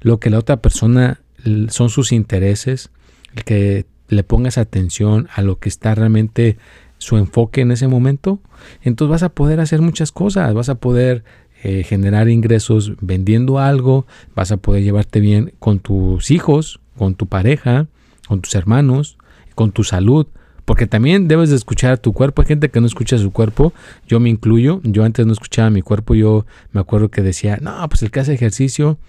lo 0.02 0.20
que 0.20 0.30
la 0.30 0.40
otra 0.40 0.62
persona 0.62 1.22
son 1.70 1.90
sus 1.90 2.12
intereses? 2.12 2.90
El 3.36 3.44
que 3.44 3.86
le 4.08 4.24
pongas 4.24 4.58
atención 4.58 5.28
a 5.36 5.42
lo 5.42 5.60
que 5.60 5.70
está 5.70 5.96
realmente 5.96 6.58
su 6.98 7.18
enfoque 7.18 7.62
en 7.62 7.72
ese 7.72 7.88
momento, 7.88 8.40
entonces 8.82 9.12
vas 9.12 9.24
a 9.24 9.30
poder 9.30 9.60
hacer 9.60 9.82
muchas 9.82 10.12
cosas, 10.12 10.54
vas 10.54 10.70
a 10.70 10.76
poder 10.76 11.24
eh, 11.64 11.84
generar 11.84 12.30
ingresos 12.30 12.94
vendiendo 13.02 13.60
algo, 13.60 14.06
vas 14.36 14.52
a 14.52 14.58
poder 14.58 14.84
llevarte 14.84 15.20
bien 15.20 15.54
con 15.60 15.80
tus 15.80 16.32
hijos, 16.32 16.80
con 16.98 17.16
tu 17.16 17.28
pareja, 17.28 17.88
con 18.28 18.42
tus 18.42 18.56
hermanos, 18.56 19.18
con 19.56 19.72
tu 19.72 19.84
salud. 19.84 20.28
Porque 20.64 20.86
también 20.86 21.28
debes 21.28 21.50
de 21.50 21.56
escuchar 21.56 21.94
a 21.94 21.98
tu 21.98 22.14
cuerpo. 22.14 22.44
Hay 22.44 22.48
gente 22.48 22.70
que 22.70 22.80
no 22.80 22.86
escucha 22.86 23.18
su 23.18 23.32
cuerpo. 23.32 23.74
Yo 24.08 24.20
me 24.20 24.30
incluyo. 24.30 24.82
Yo 24.84 25.04
antes 25.04 25.26
no 25.26 25.34
escuchaba 25.34 25.72
mi 25.72 25.82
cuerpo. 25.82 26.14
Yo 26.14 26.46
me 26.72 26.80
acuerdo 26.80 27.10
que 27.10 27.24
decía, 27.24 27.58
no, 27.60 27.90
pues 27.90 28.04
el 28.04 28.12
que 28.12 28.20
hace 28.20 28.34
ejercicio, 28.34 29.00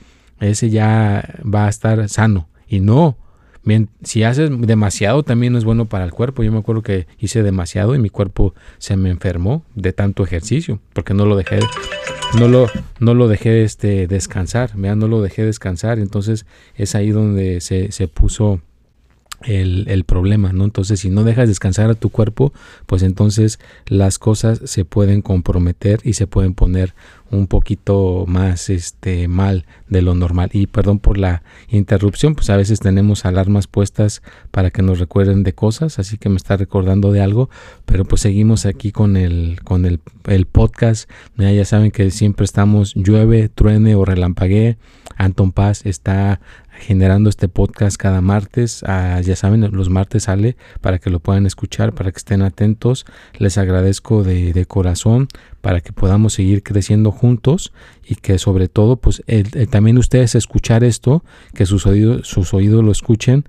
ese 0.41 0.71
ya 0.71 1.41
va 1.43 1.67
a 1.67 1.69
estar 1.69 2.09
sano. 2.09 2.49
Y 2.67 2.81
no, 2.81 3.17
si 4.03 4.23
haces 4.23 4.51
demasiado 4.61 5.23
también 5.23 5.53
no 5.53 5.59
es 5.59 5.65
bueno 5.65 5.87
para 5.87 6.05
el 6.05 6.13
cuerpo. 6.13 6.43
Yo 6.43 6.53
me 6.53 6.59
acuerdo 6.59 6.83
que 6.83 7.07
hice 7.19 7.43
demasiado 7.43 7.95
y 7.95 7.99
mi 7.99 8.11
cuerpo 8.11 8.55
se 8.79 8.97
me 8.97 9.11
enfermó 9.11 9.63
de 9.75 9.93
tanto 9.93 10.25
ejercicio 10.25 10.81
porque 10.93 11.15
no 11.15 11.27
lo 11.27 11.37
dejé 11.37 11.61
no 12.39 12.49
lo 12.49 12.69
no 13.01 13.15
lo 13.15 13.29
dejé 13.29 13.65
este 13.65 14.07
descansar, 14.07 14.77
no 14.77 15.09
lo 15.09 15.21
dejé 15.21 15.45
descansar, 15.45 15.99
entonces 15.99 16.47
es 16.77 16.95
ahí 16.95 17.11
donde 17.11 17.61
se, 17.61 17.91
se 17.91 18.09
puso 18.09 18.61
el, 19.43 19.87
el, 19.89 20.05
problema, 20.05 20.53
¿no? 20.53 20.65
Entonces, 20.65 21.01
si 21.01 21.11
no 21.11 21.25
dejas 21.25 21.49
descansar 21.49 21.91
a 21.91 21.95
tu 21.95 22.11
cuerpo, 22.11 22.53
pues 22.87 23.03
entonces 23.03 23.59
las 23.87 24.19
cosas 24.19 24.61
se 24.65 24.85
pueden 24.85 25.23
comprometer 25.23 26.01
y 26.05 26.15
se 26.15 26.27
pueden 26.27 26.55
poner 26.55 26.95
un 27.31 27.47
poquito 27.47 28.25
más 28.27 28.71
este 28.71 29.29
mal 29.29 29.65
de 29.89 30.03
lo 30.03 30.15
normal. 30.15 30.51
Y 30.53 30.67
perdón 30.67 30.99
por 30.99 31.17
la 31.17 31.43
interrupción 31.69 32.35
pues 32.35 32.51
a 32.51 32.57
veces 32.57 32.81
tenemos 32.81 33.25
alarmas 33.25 33.67
puestas 33.67 34.23
para 34.51 34.71
que 34.71 34.83
nos 34.83 34.99
recuerden 34.99 35.43
de 35.43 35.53
cosas 35.53 35.99
así 35.99 36.19
que 36.19 36.29
me 36.29 36.37
está 36.37 36.57
recordando 36.57 37.13
de 37.13 37.21
algo 37.21 37.49
pero 37.85 38.05
pues 38.05 38.23
seguimos 38.23 38.67
aquí 38.67 38.93
con 38.93 39.17
el 39.17 39.61
con 39.65 39.85
el, 39.85 40.01
el 40.27 40.47
podcast. 40.47 41.09
Ya 41.37 41.65
saben 41.65 41.91
que 41.91 42.11
siempre 42.11 42.45
estamos 42.45 42.95
llueve 42.95 43.49
truene 43.49 43.95
o 43.95 44.05
relampaguee. 44.05 44.77
Anton 45.17 45.53
Paz 45.53 45.85
está 45.85 46.41
generando 46.81 47.31
este 47.31 47.49
podcast 47.49 47.97
cada 47.97 48.21
martes. 48.21 48.83
Ah, 48.87 49.21
ya 49.21 49.37
saben, 49.37 49.69
los 49.73 49.91
martes 49.91 50.25
sale 50.25 50.57
para 50.81 50.99
que 50.99 51.11
lo 51.11 51.21
puedan 51.21 51.47
escuchar, 51.47 51.95
para 51.95 52.11
que 52.11 52.19
estén 52.19 52.43
atentos. 52.43 53.07
Les 53.39 53.59
agradezco 53.59 54.25
de, 54.25 54.53
de 54.53 54.67
corazón 54.67 55.29
para 55.61 55.81
que 55.81 55.93
podamos 55.93 56.33
seguir 56.33 56.63
creciendo 56.63 57.13
juntos 57.13 57.73
y 58.05 58.17
que 58.17 58.39
sobre 58.39 58.69
todo, 58.69 58.97
pues 58.97 59.23
también 59.71 59.99
ustedes 59.99 60.35
escuchar 60.35 60.85
esto, 60.85 61.23
que 61.55 61.67
sus 61.67 61.87
oídos, 61.87 62.27
sus 62.27 62.55
oídos 62.55 62.83
lo 62.83 62.91
escuchen, 62.91 63.45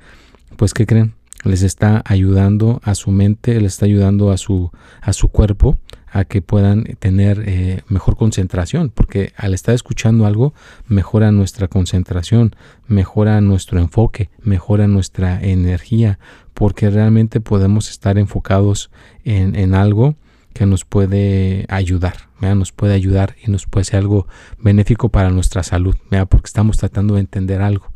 pues 0.57 0.73
¿qué 0.73 0.85
creen? 0.85 1.13
Les 1.43 1.63
está 1.63 2.03
ayudando 2.05 2.81
a 2.83 2.93
su 2.93 3.09
mente, 3.11 3.59
les 3.59 3.73
está 3.73 3.85
ayudando 3.85 4.31
a 4.31 4.37
su, 4.37 4.71
a 5.01 5.13
su 5.13 5.29
cuerpo 5.29 5.79
a 6.11 6.25
que 6.25 6.41
puedan 6.41 6.83
tener 6.99 7.43
eh, 7.47 7.81
mejor 7.87 8.17
concentración, 8.17 8.89
porque 8.93 9.33
al 9.37 9.53
estar 9.53 9.73
escuchando 9.73 10.25
algo 10.25 10.53
mejora 10.87 11.31
nuestra 11.31 11.67
concentración, 11.67 12.55
mejora 12.87 13.39
nuestro 13.41 13.79
enfoque, 13.79 14.29
mejora 14.41 14.87
nuestra 14.87 15.41
energía, 15.41 16.19
porque 16.53 16.89
realmente 16.89 17.39
podemos 17.39 17.89
estar 17.89 18.17
enfocados 18.17 18.91
en, 19.23 19.55
en 19.55 19.73
algo 19.73 20.15
que 20.53 20.65
nos 20.65 20.83
puede 20.85 21.65
ayudar, 21.69 22.29
nos 22.41 22.71
puede 22.71 22.93
ayudar 22.93 23.35
y 23.45 23.51
nos 23.51 23.65
puede 23.67 23.85
ser 23.85 23.99
algo 23.99 24.27
benéfico 24.59 25.09
para 25.09 25.29
nuestra 25.29 25.63
salud, 25.63 25.95
porque 26.29 26.47
estamos 26.47 26.77
tratando 26.77 27.15
de 27.15 27.21
entender 27.21 27.61
algo. 27.61 27.91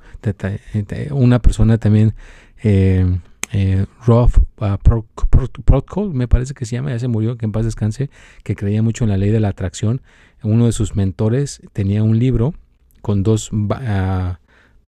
Una 1.12 1.40
persona 1.40 1.78
también 1.78 2.16
eh, 2.64 3.20
eh, 3.52 3.86
Rolf 4.06 4.38
uh, 4.38 6.14
me 6.14 6.28
parece 6.28 6.54
que 6.54 6.66
se 6.66 6.76
llama, 6.76 6.92
ya 6.92 7.00
se 7.00 7.08
murió, 7.08 7.38
que 7.38 7.46
en 7.46 7.52
paz 7.52 7.66
descanse, 7.66 8.10
que 8.44 8.56
creía 8.56 8.82
mucho 8.82 9.04
en 9.04 9.10
la 9.10 9.18
ley 9.18 9.32
de 9.32 9.40
la 9.40 9.50
atracción. 9.50 10.02
Uno 10.44 10.66
de 10.66 10.72
sus 10.72 10.96
mentores 10.96 11.62
tenía 11.74 12.04
un 12.04 12.20
libro 12.20 12.54
con 13.02 13.24
dos 13.24 13.52
uh, 13.52 14.36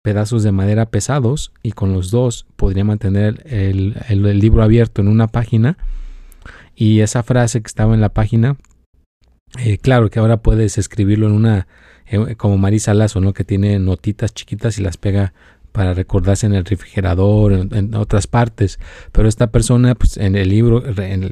pedazos 0.06 0.42
de 0.44 0.52
madera 0.52 0.86
pesados 0.86 1.52
y 1.64 1.72
con 1.72 1.92
los 1.92 2.12
dos 2.12 2.46
podría 2.54 2.84
mantener 2.84 3.42
el, 3.44 4.38
libro 4.38 4.62
abierto 4.62 5.02
en 5.02 5.08
una 5.08 5.26
página 5.26 5.76
y 6.76 7.00
esa 7.00 7.24
frase 7.24 7.60
que 7.60 7.66
estaba 7.66 7.92
en 7.92 8.00
la 8.00 8.10
página, 8.10 8.56
eh, 9.58 9.78
claro 9.78 10.08
que 10.08 10.20
ahora 10.20 10.36
puedes 10.36 10.78
escribirlo 10.78 11.26
en 11.26 11.32
una, 11.32 11.66
eh, 12.06 12.36
como 12.36 12.56
Marisa 12.56 12.94
Lazo, 12.94 13.20
¿no? 13.20 13.32
que 13.32 13.42
tiene 13.42 13.80
notitas 13.80 14.32
chiquitas 14.32 14.78
y 14.78 14.82
las 14.82 14.96
pega 14.96 15.32
para 15.76 15.92
recordarse 15.92 16.46
en 16.46 16.54
el 16.54 16.64
refrigerador, 16.64 17.52
en, 17.52 17.94
otras 17.96 18.26
partes. 18.26 18.80
Pero 19.12 19.28
esta 19.28 19.48
persona, 19.48 19.94
pues 19.94 20.16
en 20.16 20.34
el 20.34 20.48
libro, 20.48 20.82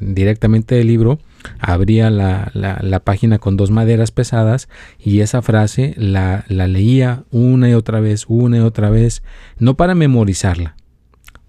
directamente 0.02 0.74
del 0.74 0.86
libro, 0.86 1.18
abría 1.58 2.10
la, 2.10 2.50
la, 2.52 3.00
página 3.00 3.38
con 3.38 3.56
dos 3.56 3.70
maderas 3.70 4.10
pesadas 4.10 4.68
y 4.98 5.20
esa 5.20 5.40
frase 5.40 5.94
la, 5.96 6.44
la 6.48 6.68
leía 6.68 7.24
una 7.30 7.70
y 7.70 7.72
otra 7.72 8.00
vez, 8.00 8.26
una 8.28 8.58
y 8.58 8.60
otra 8.60 8.90
vez, 8.90 9.22
no 9.58 9.78
para 9.78 9.94
memorizarla, 9.94 10.76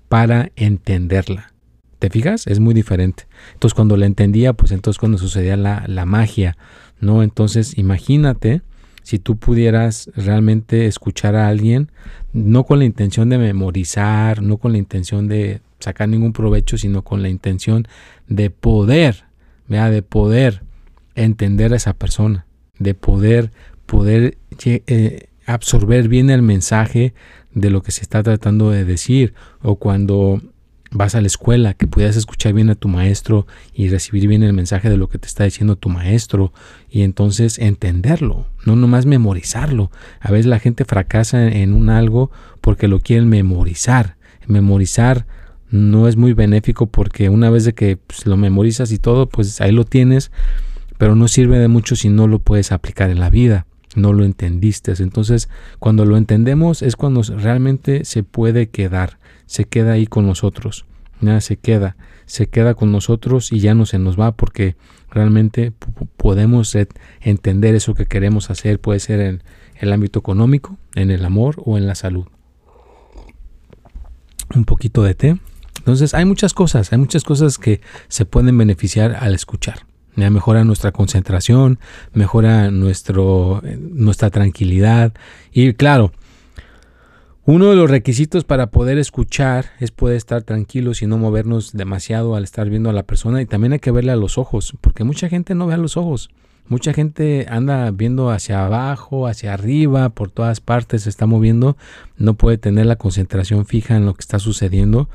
para 0.08 0.54
entenderla. 0.56 1.52
¿Te 2.00 2.10
fijas? 2.10 2.48
Es 2.48 2.62
muy 2.62 2.74
diferente. 2.74 3.28
Entonces 3.56 3.74
cuando 3.74 3.98
la 3.98 4.06
entendía, 4.06 4.54
pues 4.54 4.72
entonces 4.72 5.00
cuando 5.00 5.18
sucedía 5.18 5.58
la, 5.58 5.84
la 5.88 6.06
magia, 6.06 6.56
¿no? 7.02 7.24
Entonces 7.24 7.78
imagínate 7.78 8.62
si 9.06 9.20
tú 9.20 9.38
pudieras 9.38 10.10
realmente 10.16 10.88
escuchar 10.88 11.36
a 11.36 11.48
alguien, 11.48 11.92
no 12.34 12.64
con 12.64 12.80
la 12.80 12.86
intención 12.86 13.30
de 13.30 13.38
memorizar, 13.38 14.42
no 14.42 14.58
con 14.58 14.72
la 14.72 14.80
intención 14.80 15.28
de 15.28 15.62
sacar 15.80 16.10
ningún 16.10 16.34
provecho, 16.34 16.76
sino 16.80 17.04
con 17.04 17.22
la 17.22 17.30
intención 17.30 17.88
de 18.28 18.50
poder, 18.50 19.26
¿vea? 19.68 19.92
de 19.92 20.02
poder 20.02 20.64
entender 21.14 21.72
a 21.72 21.76
esa 21.76 21.94
persona, 21.94 22.48
de 22.80 22.96
poder, 22.96 23.52
poder 23.86 24.40
eh, 24.66 25.28
absorber 25.46 26.08
bien 26.08 26.32
el 26.32 26.42
mensaje 26.42 27.14
de 27.54 27.70
lo 27.70 27.84
que 27.84 27.92
se 27.92 28.02
está 28.02 28.24
tratando 28.24 28.72
de 28.72 28.86
decir, 28.86 29.36
o 29.62 29.76
cuando 29.76 30.42
vas 30.96 31.14
a 31.14 31.20
la 31.20 31.28
escuela, 31.28 31.74
que 31.74 31.88
puedas 31.88 32.16
escuchar 32.16 32.54
bien 32.54 32.70
a 32.70 32.76
tu 32.76 32.88
maestro 32.88 33.46
y 33.74 33.90
recibir 33.90 34.28
bien 34.28 34.44
el 34.44 34.54
mensaje 34.54 34.90
de 34.90 34.96
lo 34.96 35.10
que 35.10 35.18
te 35.18 35.28
está 35.28 35.44
diciendo 35.44 35.76
tu 35.76 35.90
maestro 35.90 36.54
y 36.90 37.02
entonces 37.02 37.60
entenderlo, 37.60 38.48
no 38.66 38.78
nomás 38.78 39.06
memorizarlo. 39.06 39.92
A 40.22 40.32
veces 40.32 40.46
la 40.46 40.60
gente 40.60 40.86
fracasa 40.86 41.48
en 41.48 41.74
un 41.74 41.90
algo 41.90 42.32
porque 42.62 42.88
lo 42.88 43.02
quieren 43.02 43.28
memorizar. 43.28 44.16
Memorizar 44.48 45.28
no 45.70 46.08
es 46.08 46.16
muy 46.16 46.32
benéfico 46.32 46.86
porque 46.86 47.28
una 47.28 47.50
vez 47.50 47.66
de 47.66 47.74
que 47.74 47.98
pues, 47.98 48.26
lo 48.26 48.38
memorizas 48.38 48.94
y 48.94 48.98
todo, 48.98 49.28
pues 49.28 49.60
ahí 49.60 49.74
lo 49.74 49.84
tienes, 49.84 50.32
pero 50.98 51.16
no 51.16 51.28
sirve 51.28 51.60
de 51.60 51.68
mucho 51.68 51.98
si 51.98 52.08
no 52.08 52.26
lo 52.28 52.40
puedes 52.40 52.72
aplicar 52.72 53.10
en 53.10 53.20
la 53.20 53.30
vida 53.30 53.66
no 53.96 54.14
lo 54.14 54.24
entendiste. 54.24 54.94
Entonces, 55.00 55.50
cuando 55.80 56.06
lo 56.06 56.18
entendemos 56.18 56.82
es 56.82 56.96
cuando 56.96 57.22
realmente 57.24 58.06
se 58.06 58.24
puede 58.24 58.70
quedar 58.70 59.18
se 59.46 59.66
queda 59.66 59.94
ahí 59.94 60.08
con 60.08 60.26
nosotros. 60.26 60.86
nada 61.22 61.42
se 61.42 61.58
queda, 61.58 61.96
se 62.26 62.48
queda 62.48 62.74
con 62.74 62.92
nosotros 62.92 63.52
y 63.52 63.60
ya 63.60 63.74
no 63.74 63.86
se 63.86 64.00
nos 64.00 64.20
va 64.20 64.34
porque 64.34 64.76
realmente 65.10 65.72
podemos 66.18 66.76
entender 67.22 67.74
eso 67.74 67.94
que 67.94 68.06
queremos 68.06 68.50
hacer, 68.50 68.80
puede 68.80 69.00
ser 69.00 69.22
en 69.22 69.44
el 69.80 69.94
ámbito 69.94 70.20
económico, 70.20 70.78
en 70.94 71.12
el 71.12 71.24
amor 71.26 71.56
o 71.66 71.78
en 71.78 71.88
la 71.88 71.96
salud. 71.96 72.26
Un 74.54 74.66
poquito 74.66 75.04
de 75.04 75.16
té. 75.16 75.40
Entonces 75.78 76.14
hay 76.14 76.26
muchas 76.26 76.54
cosas, 76.54 76.92
hay 76.92 77.00
muchas 77.00 77.24
cosas 77.24 77.58
que 77.58 77.82
se 78.08 78.26
pueden 78.26 78.58
beneficiar 78.58 79.16
al 79.16 79.34
escuchar. 79.34 79.86
Mejora 80.16 80.64
nuestra 80.64 80.92
concentración, 80.92 81.80
mejora 82.14 82.72
nuestro, 82.72 83.62
nuestra 83.78 84.30
tranquilidad 84.30 85.14
y 85.52 85.74
claro, 85.74 86.12
uno 87.48 87.70
de 87.70 87.76
los 87.76 87.92
requisitos 87.92 88.44
para 88.44 88.72
poder 88.72 88.98
escuchar 88.98 89.66
es 89.80 89.92
poder 89.92 90.18
estar 90.18 90.42
tranquilos 90.42 91.04
y 91.04 91.06
no 91.06 91.20
movernos 91.20 91.74
demasiado 91.74 92.36
al 92.36 92.44
estar 92.44 92.70
viendo 92.72 92.90
a 92.90 92.94
la 92.94 93.04
persona 93.04 93.40
y 93.40 93.46
también 93.46 93.74
hay 93.74 93.80
que 93.80 93.92
verle 93.92 94.12
a 94.12 94.16
los 94.16 94.40
ojos, 94.40 94.74
porque 94.82 95.04
mucha 95.04 95.30
gente 95.30 95.54
no 95.54 95.68
ve 95.68 95.76
a 95.76 95.78
los 95.78 95.96
ojos. 95.96 96.32
Mucha 96.68 96.94
gente 96.94 97.46
anda 97.48 97.92
viendo 97.92 98.32
hacia 98.32 98.66
abajo, 98.66 99.28
hacia 99.28 99.54
arriba, 99.54 100.10
por 100.10 100.32
todas 100.32 100.60
partes 100.60 101.04
se 101.04 101.10
está 101.10 101.28
moviendo, 101.28 101.78
no 102.18 102.34
puede 102.34 102.58
tener 102.58 102.88
la 102.88 102.96
concentración 102.96 103.68
fija 103.68 103.96
en 103.96 104.08
lo 104.08 104.16
que 104.16 104.22
está 104.22 104.40
sucediendo. 104.40 105.08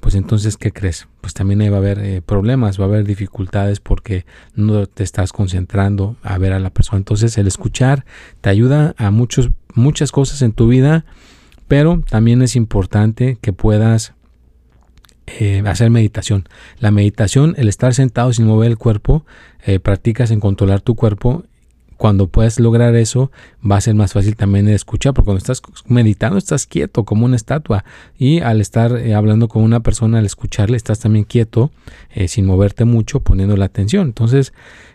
Pues 0.00 0.14
entonces, 0.14 0.56
¿qué 0.56 0.72
crees? 0.72 1.08
Pues 1.20 1.34
también 1.34 1.60
va 1.72 1.76
a 1.76 1.78
haber 1.78 1.98
eh, 1.98 2.22
problemas, 2.22 2.78
va 2.78 2.84
a 2.84 2.88
haber 2.88 3.04
dificultades 3.04 3.80
porque 3.80 4.24
no 4.54 4.86
te 4.86 5.02
estás 5.02 5.32
concentrando 5.32 6.16
a 6.22 6.38
ver 6.38 6.52
a 6.52 6.60
la 6.60 6.70
persona. 6.70 6.98
Entonces, 6.98 7.36
el 7.38 7.46
escuchar 7.46 8.04
te 8.40 8.50
ayuda 8.50 8.94
a 8.98 9.10
muchos, 9.10 9.50
muchas 9.74 10.12
cosas 10.12 10.42
en 10.42 10.52
tu 10.52 10.68
vida 10.68 11.04
pero 11.68 12.02
también 12.08 12.42
es 12.42 12.56
importante 12.56 13.38
que 13.40 13.52
puedas 13.52 14.14
eh, 15.26 15.62
hacer 15.66 15.90
meditación. 15.90 16.48
La 16.78 16.90
meditación, 16.90 17.54
el 17.58 17.68
estar 17.68 17.94
sentado 17.94 18.32
sin 18.32 18.46
mover 18.46 18.70
el 18.70 18.78
cuerpo, 18.78 19.24
eh, 19.64 19.80
practicas 19.80 20.30
en 20.30 20.40
controlar 20.40 20.80
tu 20.80 20.94
cuerpo. 20.94 21.44
Cuando 21.96 22.28
puedes 22.28 22.60
lograr 22.60 22.94
eso, 22.94 23.30
va 23.68 23.76
a 23.76 23.80
ser 23.80 23.94
más 23.94 24.12
fácil 24.12 24.36
también 24.36 24.68
escuchar, 24.68 25.14
porque 25.14 25.26
cuando 25.26 25.38
estás 25.38 25.62
meditando 25.86 26.38
estás 26.38 26.66
quieto 26.66 27.04
como 27.04 27.24
una 27.24 27.36
estatua 27.36 27.84
y 28.18 28.40
al 28.40 28.60
estar 28.60 28.96
eh, 28.96 29.14
hablando 29.14 29.48
con 29.48 29.62
una 29.62 29.80
persona, 29.80 30.18
al 30.18 30.26
escucharle, 30.26 30.76
estás 30.76 31.00
también 31.00 31.24
quieto, 31.24 31.70
sin 32.28 32.46
moverte 32.46 32.84
mucho, 32.84 33.20
poniendo 33.20 33.56
la 33.56 33.66
atención. 33.66 34.06
Entonces, 34.06 34.52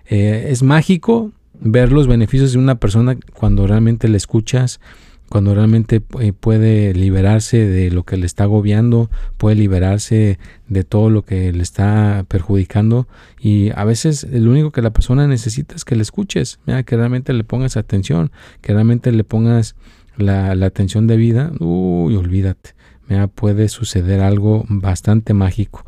es 0.07 0.63
mágico 0.63 1.31
ver 1.61 1.91
los 1.91 2.07
beneficios 2.07 2.53
de 2.53 2.59
una 2.59 2.75
persona 2.75 3.17
cuando 3.33 3.67
realmente 3.67 4.07
le 4.07 4.17
escuchas, 4.17 4.79
cuando 5.31 5.55
realmente 5.55 6.01
eh, 6.19 6.33
puede 6.33 6.93
liberarse 6.93 7.65
de 7.65 7.89
lo 7.89 8.03
que 8.03 8.17
le 8.17 8.25
está 8.25 8.43
agobiando, 8.43 9.09
puede 9.37 9.55
liberarse 9.55 10.39
de 10.67 10.83
todo 10.83 11.09
lo 11.09 11.23
que 11.23 11.53
le 11.53 11.63
está 11.63 12.25
perjudicando 12.27 13.07
y 13.39 13.71
a 13.73 13.85
veces 13.85 14.27
lo 14.29 14.51
único 14.51 14.71
que 14.71 14.81
la 14.81 14.89
persona 14.89 15.27
necesita 15.27 15.73
es 15.73 15.85
que 15.85 15.95
le 15.95 16.01
escuches, 16.01 16.59
que 16.85 16.97
realmente 16.97 17.31
le 17.31 17.45
pongas 17.45 17.77
atención, 17.77 18.29
que 18.59 18.73
realmente 18.73 19.13
le 19.13 19.23
pongas 19.23 19.77
la, 20.17 20.51
atención 20.51 21.07
de 21.07 21.15
vida, 21.15 21.53
uy, 21.61 22.13
olvídate, 22.17 22.71
puede 23.33 23.69
suceder 23.69 24.19
algo 24.19 24.65
bastante 24.67 25.33
mágico, 25.33 25.85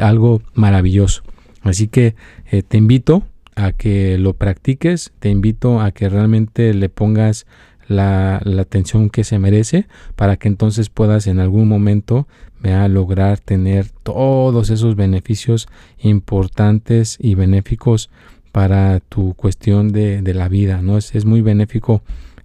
algo 0.00 0.40
maravilloso. 0.54 1.22
Así 1.60 1.88
que 1.88 2.14
eh, 2.50 2.62
te 2.62 2.78
invito 2.78 3.26
a 3.56 3.72
que 3.72 4.16
lo 4.16 4.32
practiques, 4.32 5.12
te 5.18 5.28
invito 5.28 5.82
a 5.82 5.90
que 5.90 6.08
realmente 6.08 6.72
le 6.72 6.88
pongas 6.88 7.46
la, 7.90 8.40
atención 8.60 9.10
que 9.10 9.24
se 9.24 9.40
merece 9.40 9.88
para 10.14 10.36
que 10.36 10.46
entonces 10.46 10.88
puedas 10.88 11.26
en 11.26 11.40
algún 11.40 11.66
momento 11.66 12.28
lograr 12.88 13.40
tener 13.40 13.88
todos 14.04 14.70
esos 14.70 14.94
beneficios 14.94 15.66
importantes 15.98 17.18
y 17.20 17.34
benéficos 17.34 18.08
para 18.52 19.00
tu 19.00 19.34
cuestión 19.34 19.90
de, 19.90 20.22
la 20.34 20.48
vida. 20.48 20.82
¿no? 20.82 20.98
Es, 20.98 21.16
es, 21.16 21.24
muy 21.24 21.40
benéfico 21.40 22.02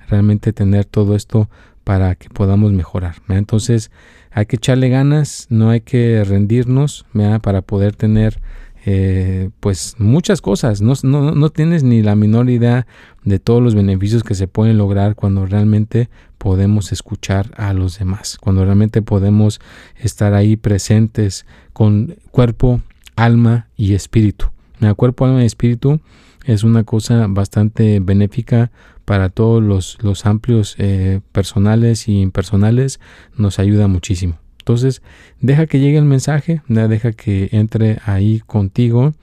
realmente 0.10 0.52
tener 0.52 0.86
todo 0.86 1.16
esto 1.16 1.48
para 1.84 2.16
que 2.16 2.30
podamos 2.30 2.72
mejorar. 2.72 3.16
Entonces 3.30 3.92
hay 4.32 4.48
que 4.48 4.56
echarle 4.56 4.90
ganas, 4.90 5.46
no 5.52 5.70
hay 5.70 5.82
que 5.82 6.24
rendirnos 6.24 7.06
para 7.44 7.62
poder 7.62 7.96
tener 7.96 8.40
eh, 8.88 9.50
pues 9.60 9.96
muchas 9.98 10.42
cosas. 10.42 10.82
No, 10.82 10.94
no, 11.04 11.50
tienes 11.50 11.84
ni 11.84 12.04
la 12.04 12.16
menor 12.16 12.50
idea 12.52 12.86
de 13.24 13.40
todos 13.40 13.62
los 13.62 13.74
beneficios 13.74 14.24
que 14.24 14.36
se 14.36 14.48
pueden 14.48 14.78
lograr 14.78 15.16
cuando 15.16 15.46
realmente 15.48 16.10
podemos 16.38 16.92
escuchar 16.92 17.52
a 17.58 17.74
los 17.74 17.98
demás, 17.98 18.38
cuando 18.40 18.64
realmente 18.64 19.02
podemos 19.02 19.60
estar 19.98 20.36
ahí 20.36 20.56
presentes 20.56 21.48
con 21.74 22.16
cuerpo, 22.30 22.82
alma 23.16 23.68
y 23.76 23.96
espíritu. 23.96 24.48
El 24.80 24.96
cuerpo, 24.96 25.26
alma 25.26 25.42
y 25.42 25.48
espíritu 25.48 26.00
es 26.46 26.64
una 26.64 26.84
cosa 26.84 27.26
bastante 27.28 28.00
benéfica 28.00 28.72
para 29.04 29.30
todos 29.30 29.64
los, 29.64 29.98
los 30.02 30.28
amplios 30.28 30.76
eh, 30.78 31.22
personales 31.32 32.08
y 32.08 32.22
impersonales, 32.22 33.00
nos 33.36 33.58
ayuda 33.58 33.88
muchísimo. 33.88 34.45
Entonces, 34.66 35.04
deja 35.42 35.68
que 35.68 35.80
llegue 35.80 36.00
el 36.00 36.06
mensaje, 36.06 36.64
deja 36.68 37.12
que 37.12 37.50
entre 37.52 38.00
ahí 38.04 38.40
contigo 38.40 39.14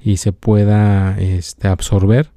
y 0.00 0.18
se 0.18 0.30
pueda 0.30 1.18
este, 1.18 1.66
absorber 1.66 2.30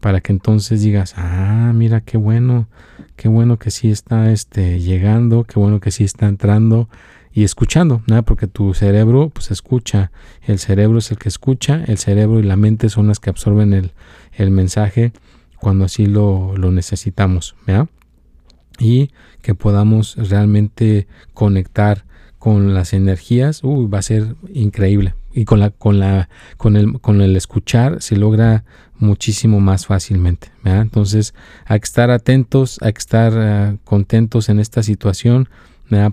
para 0.00 0.22
que 0.22 0.32
entonces 0.32 0.80
digas, 0.80 1.12
ah, 1.18 1.72
mira 1.74 2.00
qué 2.00 2.16
bueno, 2.16 2.68
qué 3.16 3.28
bueno 3.28 3.58
que 3.58 3.70
sí 3.70 3.90
está 3.90 4.32
este, 4.32 4.80
llegando, 4.80 5.44
qué 5.44 5.58
bueno 5.58 5.78
que 5.78 5.90
sí 5.90 6.04
está 6.04 6.26
entrando 6.26 6.88
y 7.34 7.44
escuchando, 7.44 8.00
¿no? 8.06 8.22
porque 8.22 8.46
tu 8.46 8.72
cerebro 8.72 9.28
pues 9.28 9.50
escucha, 9.50 10.10
el 10.40 10.58
cerebro 10.58 11.00
es 11.00 11.10
el 11.10 11.18
que 11.18 11.28
escucha, 11.28 11.84
el 11.86 11.98
cerebro 11.98 12.40
y 12.40 12.44
la 12.44 12.56
mente 12.56 12.88
son 12.88 13.08
las 13.08 13.20
que 13.20 13.28
absorben 13.28 13.74
el, 13.74 14.50
mensaje 14.50 15.12
cuando 15.60 15.84
así 15.84 16.06
lo, 16.06 16.56
lo 16.56 16.70
necesitamos, 16.70 17.56
¿ya? 17.66 17.88
Y 18.78 19.10
que 19.42 19.54
podamos 19.54 20.16
realmente 20.16 21.06
conectar 21.34 22.04
con 22.38 22.74
las 22.74 22.92
energías, 22.92 23.64
uy, 23.64 23.86
va 23.88 23.98
a 23.98 24.02
ser 24.02 24.36
increíble. 24.52 25.14
Y 25.32 25.44
con 25.44 25.60
la, 25.60 25.70
con 25.70 25.98
la, 25.98 26.28
con 26.56 26.76
el, 26.76 27.00
con 27.00 27.20
el 27.20 27.36
escuchar 27.36 28.00
se 28.00 28.16
logra 28.16 28.64
muchísimo 28.98 29.60
más 29.60 29.86
fácilmente. 29.86 30.50
Entonces 30.64 31.34
hay 31.66 31.80
que 31.80 31.84
estar 31.84 32.10
atentos, 32.10 32.78
hay 32.82 32.92
que 32.92 33.00
estar 33.00 33.32
eh, 33.36 33.78
contentos 33.84 34.48
en 34.48 34.60
esta 34.60 34.82
situación 34.82 35.48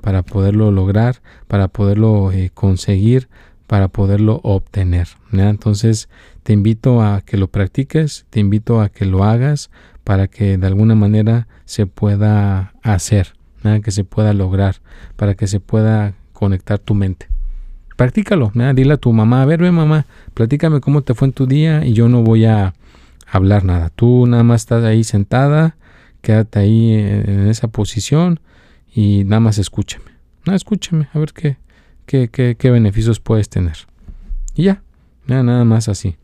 para 0.01 0.21
poderlo 0.21 0.71
lograr, 0.71 1.21
para 1.47 1.67
poderlo 1.67 2.31
eh, 2.31 2.51
conseguir, 2.53 3.27
para 3.67 3.87
poderlo 3.87 4.39
obtener. 4.43 5.07
Entonces 5.31 6.09
te 6.43 6.53
invito 6.53 7.01
a 7.01 7.21
que 7.21 7.37
lo 7.37 7.47
practiques, 7.47 8.25
te 8.29 8.39
invito 8.39 8.81
a 8.81 8.89
que 8.89 9.05
lo 9.05 9.23
hagas 9.23 9.71
para 10.03 10.27
que 10.27 10.57
de 10.57 10.67
alguna 10.67 10.95
manera 10.95 11.47
se 11.65 11.85
pueda 11.85 12.73
hacer, 12.81 13.33
que 13.83 13.91
se 13.91 14.03
pueda 14.03 14.33
lograr, 14.33 14.77
para 15.15 15.35
que 15.35 15.47
se 15.47 15.59
pueda 15.59 16.13
conectar 16.33 16.79
tu 16.79 16.93
mente. 16.93 17.27
Practícalo, 17.95 18.51
dile 18.73 18.93
a 18.93 18.97
tu 18.97 19.13
mamá, 19.13 19.43
a 19.43 19.45
ver, 19.45 19.61
ve 19.61 19.71
mamá, 19.71 20.05
platícame 20.33 20.81
cómo 20.81 21.01
te 21.03 21.13
fue 21.13 21.27
en 21.27 21.33
tu 21.33 21.45
día 21.45 21.85
y 21.85 21.93
yo 21.93 22.09
no 22.09 22.23
voy 22.23 22.45
a 22.45 22.73
hablar 23.27 23.63
nada. 23.63 23.89
Tú 23.89 24.25
nada 24.27 24.43
más 24.43 24.61
estás 24.61 24.83
ahí 24.83 25.03
sentada, 25.03 25.77
quédate 26.21 26.59
ahí 26.59 26.93
en 26.93 27.47
esa 27.47 27.67
posición 27.67 28.39
y 28.93 29.23
nada 29.25 29.39
más 29.39 29.57
escúchame. 29.57 30.05
No, 30.45 30.53
escúchame, 30.53 31.07
a 31.13 31.19
ver 31.19 31.33
qué, 31.33 31.57
qué, 32.05 32.27
qué, 32.29 32.55
qué 32.57 32.71
beneficios 32.71 33.19
puedes 33.19 33.47
tener. 33.47 33.77
Y 34.55 34.63
ya, 34.63 34.81
nada 35.27 35.63
más 35.63 35.87
así. 35.87 36.17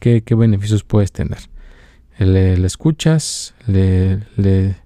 ¿Qué, 0.00 0.22
qué 0.22 0.34
beneficios 0.34 0.84
puedes 0.84 1.12
tener? 1.12 1.38
Le, 2.18 2.54
escuchas, 2.64 3.54
le, 3.66 4.20
le 4.36 4.76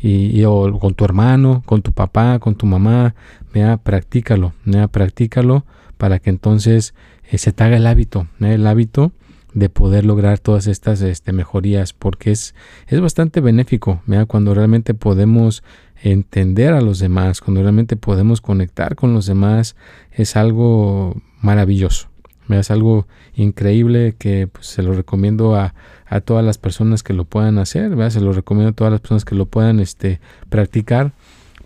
y, 0.00 0.44
o 0.44 0.78
con 0.78 0.94
tu 0.94 1.04
hermano, 1.04 1.62
con 1.66 1.82
tu 1.82 1.92
papá, 1.92 2.38
con 2.38 2.54
tu 2.54 2.66
mamá, 2.66 3.14
vea, 3.52 3.76
practícalo, 3.76 4.54
vea, 4.64 4.88
practícalo 4.88 5.64
para 5.96 6.18
que 6.18 6.30
entonces 6.30 6.94
eh, 7.24 7.38
se 7.38 7.52
te 7.52 7.64
haga 7.64 7.76
el 7.76 7.86
hábito, 7.86 8.28
el 8.40 8.66
hábito 8.66 9.12
de 9.54 9.68
poder 9.68 10.04
lograr 10.04 10.38
todas 10.38 10.66
estas 10.66 11.00
este, 11.02 11.32
mejorías, 11.32 11.92
porque 11.92 12.30
es, 12.30 12.54
es 12.86 13.00
bastante 13.00 13.40
benéfico, 13.40 14.02
vea, 14.06 14.26
cuando 14.26 14.54
realmente 14.54 14.94
podemos 14.94 15.64
entender 16.00 16.74
a 16.74 16.80
los 16.80 17.00
demás, 17.00 17.40
cuando 17.40 17.62
realmente 17.62 17.96
podemos 17.96 18.40
conectar 18.40 18.94
con 18.94 19.14
los 19.14 19.26
demás, 19.26 19.74
es 20.12 20.36
algo 20.36 21.20
maravilloso. 21.40 22.08
Es 22.48 22.70
algo 22.70 23.06
increíble 23.34 24.14
que 24.18 24.46
pues, 24.46 24.68
se 24.68 24.82
lo 24.82 24.94
recomiendo 24.94 25.54
a, 25.54 25.74
a, 26.08 26.20
todas 26.20 26.44
las 26.44 26.58
personas 26.58 27.02
que 27.02 27.12
lo 27.12 27.24
puedan 27.24 27.58
hacer, 27.58 27.92
se 28.10 28.20
lo 28.20 28.32
recomiendo 28.32 28.70
a 28.70 28.74
todas 28.74 28.92
las 28.92 29.00
personas 29.00 29.24
que 29.24 29.34
lo 29.34 29.46
puedan 29.46 29.80
este, 29.80 30.20
practicar, 30.48 31.12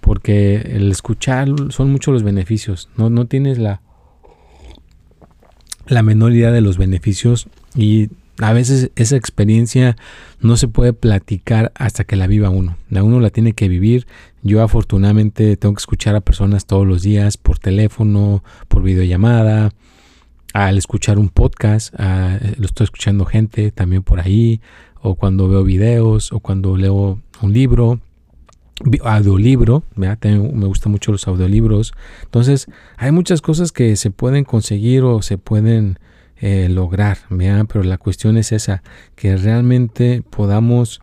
porque 0.01 0.57
el 0.57 0.91
escuchar 0.91 1.49
son 1.71 1.91
muchos 1.91 2.13
los 2.13 2.23
beneficios. 2.23 2.89
No, 2.97 3.11
no 3.11 3.27
tienes 3.27 3.59
la, 3.59 3.81
la 5.87 6.03
menor 6.03 6.33
idea 6.33 6.51
de 6.51 6.61
los 6.61 6.79
beneficios 6.79 7.49
y 7.75 8.11
a 8.39 8.53
veces 8.53 8.91
esa 8.97 9.17
experiencia 9.17 9.97
no 10.41 10.57
se 10.57 10.67
puede 10.67 10.93
platicar 10.93 11.71
hasta 11.75 12.05
que 12.05 12.17
la 12.17 12.27
viva 12.27 12.51
uno. 12.51 12.77
La 12.91 13.03
uno 13.03 13.21
la 13.21 13.31
tiene 13.31 13.53
que 13.53 13.69
vivir. 13.69 14.07
Yo 14.43 14.63
afortunadamente 14.63 15.57
tengo 15.57 15.75
que 15.75 15.81
escuchar 15.81 16.17
a 16.17 16.21
personas 16.21 16.67
todos 16.67 16.87
los 16.87 17.03
días 17.03 17.37
por 17.37 17.59
teléfono, 17.59 18.43
por 18.69 18.83
videollamada, 18.83 19.71
al 20.53 20.79
escuchar 20.79 21.19
un 21.19 21.29
podcast, 21.29 21.95
lo 21.99 22.67
estoy 22.67 22.85
escuchando 22.85 23.25
gente 23.25 23.71
también 23.71 24.03
por 24.03 24.21
ahí, 24.21 24.61
o 25.01 25.15
cuando 25.15 25.49
veo 25.49 25.65
videos, 25.65 26.33
o 26.33 26.41
cuando 26.41 26.77
leo 26.77 27.21
un 27.41 27.53
libro, 27.53 28.01
audiolibro, 29.05 29.85
me 29.95 30.67
gustan 30.67 30.93
mucho 30.93 31.13
los 31.13 31.27
audiolibros. 31.29 31.93
Entonces, 32.23 32.69
hay 32.97 33.13
muchas 33.13 33.41
cosas 33.41 33.73
que 33.73 33.97
se 33.97 34.11
pueden 34.11 34.45
conseguir 34.45 35.03
o 35.03 35.23
se 35.23 35.39
pueden 35.39 35.99
eh, 36.37 36.69
lograr, 36.69 37.19
pero 37.29 37.85
la 37.85 37.99
cuestión 37.99 38.37
es 38.37 38.53
esa, 38.53 38.83
que 39.15 39.37
realmente 39.37 40.23
podamos 40.29 41.01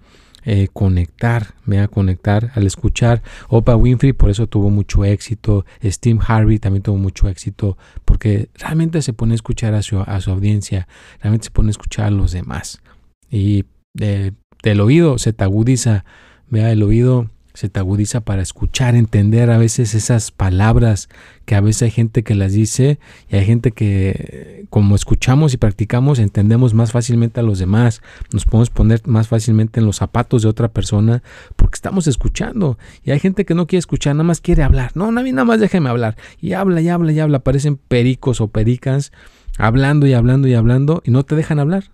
eh, 0.52 0.68
conectar, 0.74 1.54
¿vea? 1.68 1.88
conectar 1.88 2.52
al 2.56 2.66
escuchar. 2.66 3.22
Oprah 3.50 3.76
Winfrey 3.76 4.14
por 4.14 4.32
eso 4.32 4.48
tuvo 4.48 4.72
mucho 4.72 5.06
éxito, 5.06 5.64
Steve 5.84 6.20
Harvey 6.26 6.58
también 6.58 6.82
tuvo 6.82 6.98
mucho 6.98 7.30
éxito, 7.30 7.78
porque 8.04 8.50
realmente 8.56 9.04
se 9.04 9.14
pone 9.14 9.34
a 9.34 9.36
escuchar 9.36 9.76
a 9.76 9.84
su, 9.84 10.00
a 10.00 10.20
su 10.22 10.32
audiencia, 10.32 10.88
realmente 11.22 11.46
se 11.46 11.52
pone 11.52 11.70
a 11.70 11.78
escuchar 11.78 12.06
a 12.08 12.10
los 12.10 12.32
demás. 12.32 12.82
Y 13.30 13.66
eh, 14.00 14.32
del 14.64 14.82
oído 14.82 15.20
se 15.20 15.34
te 15.34 15.44
agudiza, 15.44 16.04
vea, 16.48 16.72
el 16.72 16.82
oído 16.82 17.30
se 17.60 17.68
te 17.68 17.82
agudiza 17.82 18.22
para 18.22 18.42
escuchar, 18.42 18.96
entender 18.96 19.50
a 19.50 19.58
veces 19.58 19.94
esas 19.94 20.32
palabras 20.32 21.10
que 21.44 21.56
a 21.56 21.62
veces 21.62 21.82
hay 21.82 21.92
gente 21.92 22.24
que 22.24 22.34
las 22.34 22.54
dice 22.54 23.00
y 23.30 23.36
hay 23.36 23.44
gente 23.44 23.74
que 23.74 24.66
como 24.70 24.96
escuchamos 24.96 25.54
y 25.54 25.58
practicamos 25.58 26.20
entendemos 26.20 26.74
más 26.74 26.94
fácilmente 26.94 27.42
a 27.42 27.44
los 27.44 27.60
demás, 27.60 28.02
nos 28.32 28.46
podemos 28.46 28.70
poner 28.70 29.06
más 29.08 29.28
fácilmente 29.28 29.82
en 29.82 29.86
los 29.86 29.98
zapatos 29.98 30.44
de 30.44 30.48
otra 30.48 30.70
persona 30.70 31.22
porque 31.58 31.76
estamos 31.76 32.08
escuchando. 32.08 32.78
Y 33.04 33.12
hay 33.12 33.20
gente 33.20 33.44
que 33.44 33.56
no 33.56 33.68
quiere 33.68 33.80
escuchar, 33.80 34.16
nada 34.16 34.24
más 34.24 34.40
quiere 34.40 34.64
hablar, 34.64 34.92
no, 34.96 35.12
nada 35.12 35.44
más 35.44 35.60
déjeme 35.60 35.90
hablar. 35.90 36.16
Y 36.40 36.54
habla 36.54 36.80
y 36.80 36.88
habla 36.88 37.12
y 37.12 37.20
habla, 37.20 37.40
parecen 37.40 37.76
pericos 37.76 38.40
o 38.40 38.48
pericas 38.48 39.12
hablando 39.58 40.08
y 40.08 40.14
hablando 40.14 40.48
y 40.48 40.54
hablando 40.54 41.02
y 41.04 41.12
no 41.12 41.24
te 41.24 41.36
dejan 41.36 41.60
hablar, 41.60 41.92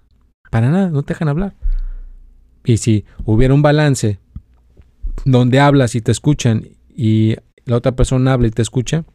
para 0.51 0.69
nada, 0.69 0.91
no 0.91 1.01
te 1.01 1.15
dejan 1.15 1.27
hablar. 1.27 1.55
Y 2.63 2.77
si 2.77 3.03
hubiera 3.25 3.55
un 3.55 3.63
balance 3.63 4.19
donde 5.23 5.59
hablas 5.59 5.95
y 5.95 6.01
te 6.01 6.11
escuchan 6.11 6.69
y 6.95 7.35
la 7.65 7.77
otra 7.77 7.93
persona 7.93 8.33
habla 8.33 8.47
y 8.47 8.51
te 8.51 8.61
escucha, 8.61 9.05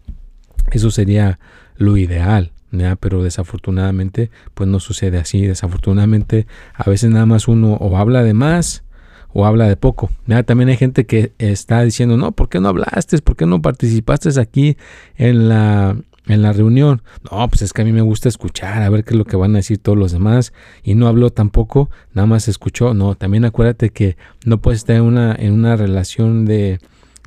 eso 0.73 0.91
sería 0.91 1.39
lo 1.77 1.97
ideal. 1.97 2.53
Pero 3.01 3.23
desafortunadamente, 3.23 4.31
pues 4.55 4.69
no 4.69 4.79
sucede 4.79 5.19
así. 5.19 5.45
Desafortunadamente, 5.45 6.47
a 6.75 6.89
veces 6.89 7.11
nada 7.11 7.27
más 7.27 7.49
uno 7.49 7.75
o 7.75 7.97
habla 7.97 8.23
de 8.23 8.33
más 8.33 8.85
o 9.33 9.47
habla 9.47 9.69
de 9.69 9.77
poco. 9.77 10.11
También 10.47 10.69
hay 10.69 10.77
gente 10.77 11.07
que 11.07 11.33
está 11.39 11.83
diciendo, 11.83 12.17
no, 12.17 12.33
¿por 12.33 12.49
qué 12.49 12.61
no 12.61 12.69
hablaste? 12.69 13.19
¿Por 13.19 13.37
qué 13.37 13.47
no 13.47 13.61
participaste 13.61 14.29
aquí 14.41 14.77
en 15.17 15.49
la, 15.49 15.97
en 16.27 16.43
la 16.43 16.53
reunión. 16.53 17.03
No, 17.31 17.49
pues 17.49 17.63
es 17.63 17.73
que 17.73 17.83
a 17.83 17.85
mí 17.85 17.93
me 17.93 18.03
gusta 18.03 18.29
escuchar, 18.29 18.83
a 18.83 18.91
ver 18.91 19.05
qué 19.05 19.11
es 19.11 19.19
lo 19.19 19.25
que 19.25 19.37
van 19.37 19.55
a 19.55 19.59
decir 19.59 19.79
todos 19.79 19.99
los 19.99 20.13
demás. 20.13 20.53
Y 20.83 20.95
no 20.95 21.09
habló 21.09 21.31
tampoco, 21.31 21.91
nada 22.13 22.27
más 22.27 22.49
escuchó. 22.49 22.95
No, 22.95 23.15
también 23.15 23.45
acuérdate 23.45 23.91
que 23.91 24.17
no 24.45 24.61
puedes 24.61 24.81
estar 24.81 24.97
en 24.97 25.03
una, 25.03 25.35
en 25.35 25.53
una 25.53 25.77
relación 25.77 26.45
de, 26.45 26.79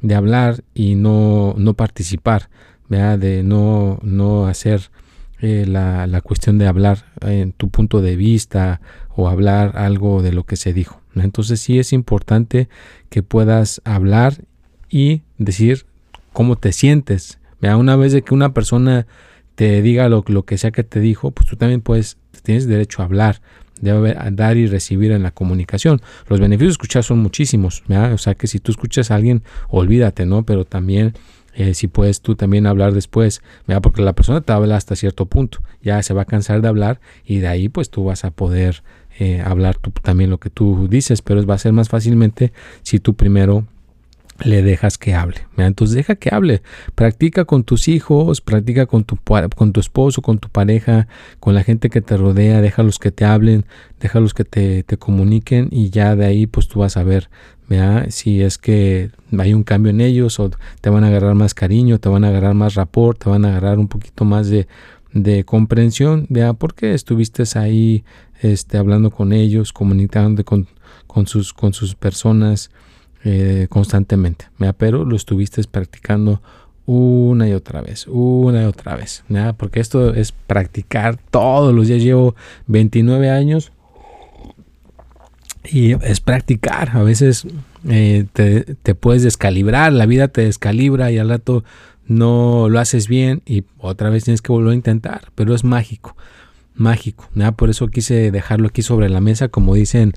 de 0.01 0.15
hablar 0.15 0.63
y 0.73 0.95
no, 0.95 1.55
no 1.57 1.73
participar, 1.73 2.49
de 2.89 3.41
no, 3.43 3.99
no 4.03 4.45
hacer 4.45 4.91
eh, 5.41 5.65
la, 5.67 6.05
la, 6.05 6.21
cuestión 6.21 6.59
de 6.59 6.67
hablar 6.67 7.05
en 7.21 7.51
tu 7.51 7.69
punto 7.69 8.01
de 8.01 8.15
vista 8.15 8.81
o 9.15 9.27
hablar 9.27 9.77
algo 9.77 10.21
de 10.21 10.31
lo 10.31 10.43
que 10.43 10.57
se 10.57 10.73
dijo. 10.73 11.01
Entonces 11.15 11.59
sí 11.59 11.79
es 11.79 11.91
importante 11.91 12.69
que 13.09 13.23
puedas 13.23 13.81
hablar 13.83 14.45
y 14.89 15.23
decir 15.37 15.85
cómo 16.33 16.55
te 16.55 16.71
sientes 16.71 17.39
una 17.63 17.95
vez 17.95 18.11
de 18.11 18.21
que 18.21 18.33
una 18.33 18.53
persona 18.53 19.07
te 19.55 19.81
diga 19.81 20.09
lo, 20.09 20.23
lo, 20.27 20.43
que 20.43 20.57
sea 20.57 20.71
que 20.71 20.83
te 20.83 20.99
dijo, 20.99 21.31
pues 21.31 21.47
tú 21.47 21.55
también 21.55 21.81
puedes, 21.81 22.17
tienes 22.43 22.67
derecho 22.67 23.01
a 23.01 23.05
hablar, 23.05 23.41
debe 23.79 24.15
dar 24.31 24.57
y 24.57 24.67
recibir 24.67 25.11
en 25.11 25.23
la 25.23 25.31
comunicación. 25.31 26.01
Los 26.27 26.39
beneficios 26.39 26.69
de 26.69 26.73
escuchar 26.73 27.03
son 27.03 27.19
muchísimos, 27.19 27.83
o 27.89 28.17
sea 28.17 28.35
que 28.35 28.47
si 28.47 28.59
tú 28.59 28.71
escuchas 28.71 29.11
a 29.11 29.15
alguien, 29.15 29.43
olvídate, 29.69 30.25
¿no? 30.25 30.43
Pero 30.43 30.65
también 30.65 31.13
eh, 31.55 31.73
si 31.73 31.87
puedes 31.87 32.21
tú 32.21 32.35
también 32.35 32.65
hablar 32.65 32.93
después, 32.93 33.41
porque 33.81 34.01
la 34.01 34.13
persona 34.13 34.41
te 34.41 34.53
habla 34.53 34.75
hasta 34.75 34.95
cierto 34.95 35.25
punto, 35.27 35.59
ya 35.81 36.01
se 36.01 36.13
va 36.13 36.23
a 36.23 36.25
cansar 36.25 36.61
de 36.61 36.67
hablar 36.67 36.99
y 37.25 37.39
de 37.39 37.47
ahí 37.47 37.69
pues 37.69 37.89
tú 37.89 38.05
vas 38.05 38.25
a 38.25 38.31
poder 38.31 38.83
eh, 39.19 39.41
hablar 39.45 39.77
tú, 39.77 39.91
también 39.91 40.31
lo 40.31 40.39
que 40.39 40.49
tú 40.49 40.87
dices, 40.89 41.21
pero 41.21 41.45
va 41.45 41.55
a 41.55 41.59
ser 41.59 41.73
más 41.73 41.89
fácilmente 41.89 42.51
si 42.81 42.99
tú 42.99 43.13
primero 43.15 43.65
le 44.43 44.61
dejas 44.61 44.97
que 44.97 45.13
hable. 45.13 45.37
Entonces 45.57 45.95
deja 45.95 46.15
que 46.15 46.33
hable. 46.33 46.61
Practica 46.95 47.45
con 47.45 47.63
tus 47.63 47.87
hijos, 47.87 48.41
practica 48.41 48.85
con 48.85 49.03
tu, 49.03 49.17
con 49.55 49.73
tu 49.73 49.79
esposo, 49.79 50.21
con 50.21 50.39
tu 50.39 50.49
pareja, 50.49 51.07
con 51.39 51.53
la 51.55 51.63
gente 51.63 51.89
que 51.89 52.01
te 52.01 52.17
rodea, 52.17 52.61
déjalos 52.61 52.99
que 52.99 53.11
te 53.11 53.25
hablen, 53.25 53.65
déjalos 53.99 54.33
que 54.33 54.43
te, 54.43 54.83
te 54.83 54.97
comuniquen 54.97 55.69
y 55.71 55.89
ya 55.89 56.15
de 56.15 56.25
ahí 56.25 56.47
pues 56.47 56.67
tú 56.67 56.79
vas 56.79 56.97
a 56.97 57.03
ver 57.03 57.29
si 58.09 58.41
es 58.41 58.57
que 58.57 59.09
hay 59.37 59.53
un 59.53 59.63
cambio 59.63 59.89
en 59.89 60.01
ellos 60.01 60.39
o 60.39 60.51
te 60.81 60.89
van 60.89 61.03
a 61.03 61.07
agarrar 61.07 61.35
más 61.35 61.53
cariño, 61.53 61.99
te 61.99 62.09
van 62.09 62.23
a 62.23 62.27
agarrar 62.27 62.53
más 62.53 62.75
rapport, 62.75 63.21
te 63.21 63.29
van 63.29 63.45
a 63.45 63.49
agarrar 63.49 63.79
un 63.79 63.87
poquito 63.87 64.25
más 64.25 64.47
de, 64.47 64.67
de 65.13 65.43
comprensión, 65.43 66.27
vea, 66.29 66.53
porque 66.53 66.93
estuviste 66.93 67.43
ahí 67.55 68.03
este, 68.41 68.77
hablando 68.77 69.09
con 69.09 69.33
ellos, 69.33 69.73
comunicando 69.73 70.43
con, 70.43 70.67
con, 71.07 71.25
sus, 71.25 71.53
con 71.53 71.73
sus 71.73 71.95
personas 71.95 72.69
eh, 73.23 73.67
constantemente, 73.69 74.45
pero 74.77 75.05
lo 75.05 75.15
estuviste 75.15 75.61
practicando 75.63 76.41
una 76.85 77.47
y 77.47 77.53
otra 77.53 77.81
vez, 77.81 78.07
una 78.07 78.63
y 78.63 78.65
otra 78.65 78.95
vez, 78.95 79.23
porque 79.57 79.79
esto 79.79 80.13
es 80.13 80.31
practicar 80.31 81.17
todos 81.31 81.73
los 81.73 81.87
días. 81.87 82.03
Llevo 82.03 82.35
29 82.67 83.29
años 83.29 83.71
y 85.63 85.93
es 85.93 86.19
practicar. 86.19 86.97
A 86.97 87.03
veces 87.03 87.47
eh, 87.87 88.25
te, 88.33 88.75
te, 88.75 88.95
puedes 88.95 89.23
descalibrar, 89.23 89.93
la 89.93 90.05
vida 90.05 90.27
te 90.27 90.41
descalibra 90.41 91.11
y 91.11 91.17
al 91.17 91.29
rato 91.29 91.63
no 92.05 92.67
lo 92.69 92.79
haces 92.79 93.07
bien 93.07 93.41
y 93.45 93.63
otra 93.77 94.09
vez 94.09 94.25
tienes 94.25 94.41
que 94.41 94.51
volver 94.51 94.73
a 94.73 94.75
intentar, 94.75 95.29
pero 95.35 95.55
es 95.55 95.63
mágico, 95.63 96.17
mágico. 96.75 97.29
Por 97.55 97.69
eso 97.69 97.87
quise 97.87 98.31
dejarlo 98.31 98.67
aquí 98.67 98.81
sobre 98.81 99.09
la 99.09 99.21
mesa, 99.21 99.47
como 99.47 99.75
dicen 99.75 100.13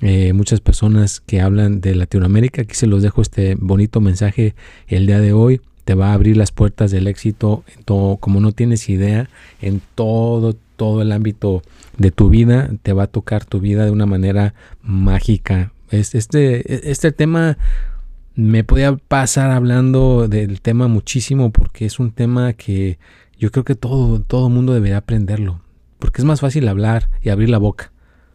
eh, 0.00 0.32
muchas 0.34 0.60
personas 0.60 1.20
que 1.20 1.40
hablan 1.40 1.80
de 1.80 1.94
Latinoamérica. 1.94 2.62
Aquí 2.62 2.74
se 2.74 2.86
los 2.86 3.02
dejo 3.02 3.22
este 3.22 3.54
bonito 3.54 4.00
mensaje 4.00 4.54
el 4.88 5.06
día 5.06 5.20
de 5.20 5.32
hoy. 5.32 5.60
Te 5.84 5.94
va 5.94 6.10
a 6.10 6.14
abrir 6.14 6.36
las 6.36 6.52
puertas 6.52 6.90
del 6.90 7.06
éxito, 7.06 7.64
en 7.76 7.84
todo, 7.84 8.16
como 8.16 8.40
no 8.40 8.52
tienes 8.52 8.88
idea, 8.88 9.30
en 9.62 9.80
todo, 9.94 10.56
todo 10.76 11.00
el 11.00 11.12
ámbito 11.12 11.62
de 11.96 12.10
tu 12.10 12.28
vida. 12.28 12.70
Te 12.82 12.92
va 12.92 13.04
a 13.04 13.06
tocar 13.06 13.44
tu 13.44 13.60
vida 13.60 13.84
de 13.84 13.90
una 13.90 14.06
manera 14.06 14.54
mágica. 14.82 15.72
Este, 15.90 16.90
este 16.90 17.12
tema 17.12 17.56
me 18.34 18.64
podía 18.64 18.96
pasar 18.96 19.50
hablando 19.50 20.28
del 20.28 20.60
tema 20.60 20.88
muchísimo 20.88 21.50
porque 21.50 21.86
es 21.86 21.98
un 21.98 22.10
tema 22.10 22.52
que 22.52 22.98
yo 23.38 23.50
creo 23.50 23.64
que 23.64 23.76
todo, 23.76 24.20
todo 24.20 24.50
mundo 24.50 24.74
debería 24.74 24.98
aprenderlo. 24.98 25.60
Porque 25.98 26.20
es 26.20 26.26
más 26.26 26.40
fácil 26.40 26.68
hablar 26.68 27.08
y 27.22 27.30
abrir 27.30 27.48
la 27.48 27.58
boca. 27.58 27.92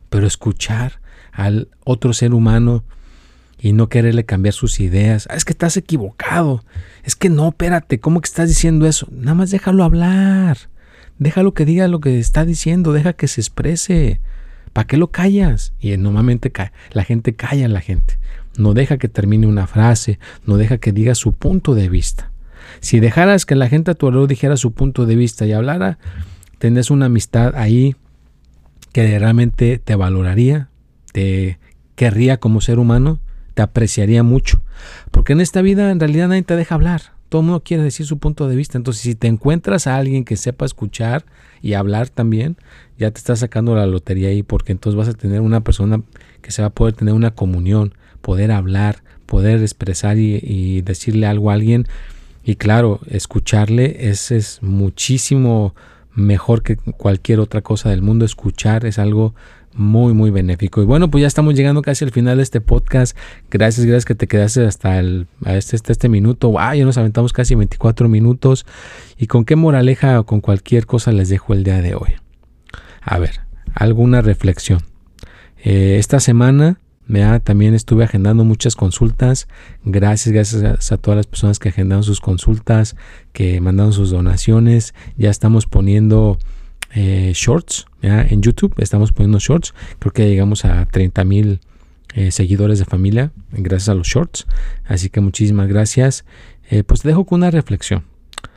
Pero 0.10 0.26
escuchar 0.26 1.02
al 1.32 1.70
otro 1.84 2.14
ser 2.14 2.34
humano 2.34 2.84
y 3.60 3.74
no 3.74 3.90
quererle 3.90 4.26
cambiar 4.26 4.54
sus 4.54 4.80
ideas. 4.80 5.28
Ah, 5.30 5.36
es 5.36 5.46
que 5.46 5.54
estás 5.54 5.78
equivocado. 5.78 6.64
Es 7.04 7.16
que 7.16 7.30
no, 7.30 7.50
espérate, 7.50 8.00
¿cómo 8.00 8.20
que 8.22 8.28
estás 8.28 8.50
diciendo 8.50 8.88
eso? 8.88 9.08
Nada 9.12 9.36
más 9.36 9.52
déjalo 9.52 9.84
hablar. 9.84 10.58
Déjalo 11.20 11.54
que 11.54 11.66
diga 11.66 11.88
lo 11.88 12.00
que 12.00 12.18
está 12.18 12.46
diciendo, 12.46 12.94
deja 12.94 13.14
que 13.14 13.28
se 13.28 13.42
exprese. 13.42 14.20
¿Para 14.74 14.88
qué 14.88 14.98
lo 14.98 15.12
callas? 15.12 15.74
Y 15.80 15.96
normalmente 15.98 16.52
la 16.92 17.04
gente 17.04 17.36
calla 17.36 17.66
a 17.66 17.70
la 17.70 17.82
gente. 17.82 18.18
No 18.58 18.74
deja 18.74 18.98
que 18.98 19.08
termine 19.08 19.46
una 19.46 19.68
frase, 19.68 20.18
no 20.46 20.58
deja 20.58 20.80
que 20.80 20.92
diga 20.92 21.14
su 21.14 21.34
punto 21.34 21.76
de 21.76 21.90
vista. 21.90 22.32
Si 22.80 23.00
dejaras 23.00 23.46
que 23.46 23.56
la 23.56 23.70
gente 23.70 23.92
a 23.92 23.94
tu 23.94 24.08
alrededor 24.08 24.30
dijera 24.30 24.58
su 24.58 24.72
punto 24.72 25.06
de 25.06 25.16
vista 25.16 25.46
y 25.46 25.52
hablara, 25.52 26.00
tendrías 26.58 26.90
una 26.90 27.06
amistad 27.06 27.54
ahí 27.56 27.96
que 28.94 29.20
realmente 29.20 29.78
te 29.78 29.96
valoraría, 29.96 30.70
te 31.12 31.60
querría 31.96 32.38
como 32.38 32.62
ser 32.62 32.80
humano, 32.80 33.20
te 33.54 33.62
apreciaría 33.62 34.24
mucho. 34.24 34.62
Porque 35.12 35.34
en 35.34 35.42
esta 35.42 35.62
vida 35.62 35.92
en 35.92 36.00
realidad 36.00 36.30
nadie 36.30 36.44
te 36.44 36.56
deja 36.56 36.76
hablar. 36.76 37.02
Todo 37.30 37.42
el 37.42 37.48
mundo 37.48 37.64
quiere 37.64 37.84
decir 37.84 38.06
su 38.06 38.18
punto 38.18 38.48
de 38.48 38.56
vista. 38.56 38.78
Entonces, 38.78 39.04
si 39.04 39.16
te 39.16 39.28
encuentras 39.28 39.88
a 39.88 39.96
alguien 39.96 40.26
que 40.26 40.36
sepa 40.36 40.66
escuchar 40.66 41.26
y 41.62 41.74
hablar 41.74 42.10
también, 42.10 42.58
ya 42.98 43.12
te 43.12 43.20
estás 43.20 43.40
sacando 43.40 43.76
la 43.76 43.86
lotería 43.86 44.30
ahí, 44.30 44.44
porque 44.44 44.74
entonces 44.74 44.98
vas 44.98 45.08
a 45.08 45.14
tener 45.14 45.42
una 45.42 45.62
persona 45.62 46.02
que 46.42 46.52
se 46.52 46.62
va 46.62 46.70
a 46.70 46.72
poder 46.72 46.94
tener 46.94 47.14
una 47.14 47.32
comunión, 47.32 47.94
poder 48.22 48.52
hablar, 48.52 49.04
poder 49.26 49.62
expresar 49.62 50.18
y, 50.18 50.82
decirle 50.82 51.26
algo 51.26 51.52
a 51.52 51.54
alguien. 51.54 51.88
Y 52.44 52.56
claro, 52.56 53.00
escucharle 53.08 54.10
es, 54.10 54.32
es 54.32 54.62
muchísimo 54.62 55.74
mejor 56.14 56.64
que 56.64 56.76
cualquier 56.76 57.40
otra 57.40 57.62
cosa 57.62 57.90
del 57.90 58.02
mundo. 58.02 58.26
Escuchar 58.26 58.86
es 58.86 59.00
algo 59.00 59.34
muy 59.74 60.14
muy 60.14 60.30
benéfico. 60.32 60.82
Y 60.82 60.86
bueno 60.86 61.10
pues 61.10 61.22
ya 61.22 61.28
estamos 61.28 61.56
llegando 61.56 61.82
casi 61.82 62.06
al 62.06 62.12
final 62.12 62.38
de 62.38 62.44
este 62.44 62.62
podcast. 62.62 63.18
Gracias 63.50 63.86
gracias 63.86 64.06
que 64.06 64.16
te 64.16 64.28
quedaste 64.28 64.66
hasta 64.66 65.00
el 65.00 65.28
este, 65.46 65.76
este, 65.76 65.92
este 65.92 66.10
minuto. 66.10 66.50
Wow, 66.50 66.74
ya 66.74 66.86
nos 66.86 66.98
aventamos 66.98 67.34
casi 67.34 67.56
24 67.56 68.10
minutos. 68.10 68.66
Y 69.18 69.28
con 69.28 69.46
qué 69.46 69.56
moraleja 69.56 70.20
o 70.20 70.26
con 70.26 70.42
cualquier 70.42 70.86
cosa 70.86 71.12
les 71.12 71.30
dejo 71.30 71.54
el 71.54 71.64
día 71.64 71.82
de 71.82 71.96
hoy 71.96 72.16
a 73.02 73.20
ver 73.20 73.42
alguna 73.74 74.22
reflexión. 74.22 74.80
Eh, 75.64 75.98
esta 76.00 76.20
semana 76.20 76.80
también 77.44 77.74
estuve 77.74 78.06
agendando 78.06 78.46
muchas 78.46 78.76
consultas. 78.76 79.48
Gracias, 79.84 80.34
gracias 80.34 80.92
a, 80.92 80.98
todas 80.98 81.18
las 81.18 81.28
personas 81.28 81.60
que 81.60 81.70
agendaron 81.70 82.04
sus 82.04 82.22
consultas, 82.22 82.96
que 83.34 83.60
mandaron 83.60 83.92
sus 83.92 84.12
donaciones. 84.12 84.94
Ya 85.18 85.30
estamos 85.30 85.66
poniendo 85.66 86.40
eh, 86.94 87.32
shorts 87.34 87.86
en 88.02 88.42
YouTube. 88.42 88.74
Estamos 88.78 89.12
poniendo 89.12 89.40
shorts. 89.40 89.74
Creo 90.00 90.12
que 90.12 90.28
llegamos 90.28 90.66
a 90.66 90.86
30 90.86 91.24
mil 91.24 91.60
eh, 92.14 92.32
seguidores 92.32 92.80
de 92.80 92.86
familia 92.86 93.32
gracias 93.52 93.90
a 93.90 93.94
los 93.94 94.08
shorts. 94.08 94.48
Así 94.86 95.10
que 95.10 95.22
muchísimas 95.22 95.68
gracias. 95.68 96.26
Eh, 96.70 96.84
pues 96.84 97.02
te 97.02 97.10
dejo 97.10 97.26
con 97.26 97.40
una 97.40 97.52
reflexión. 97.52 98.06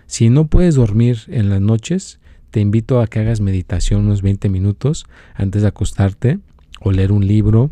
Si 0.07 0.29
no 0.29 0.47
puedes 0.47 0.75
dormir 0.75 1.20
en 1.29 1.51
las 1.51 1.61
noches, 1.61 2.18
te 2.51 2.61
invito 2.61 3.01
a 3.01 3.07
que 3.07 3.20
hagas 3.20 3.40
meditación 3.40 4.03
unos 4.03 4.23
20 4.23 4.49
minutos 4.49 5.07
antes 5.35 5.62
de 5.62 5.68
acostarte 5.68 6.38
o 6.81 6.92
leer 6.92 7.12
un 7.12 7.27
libro 7.27 7.70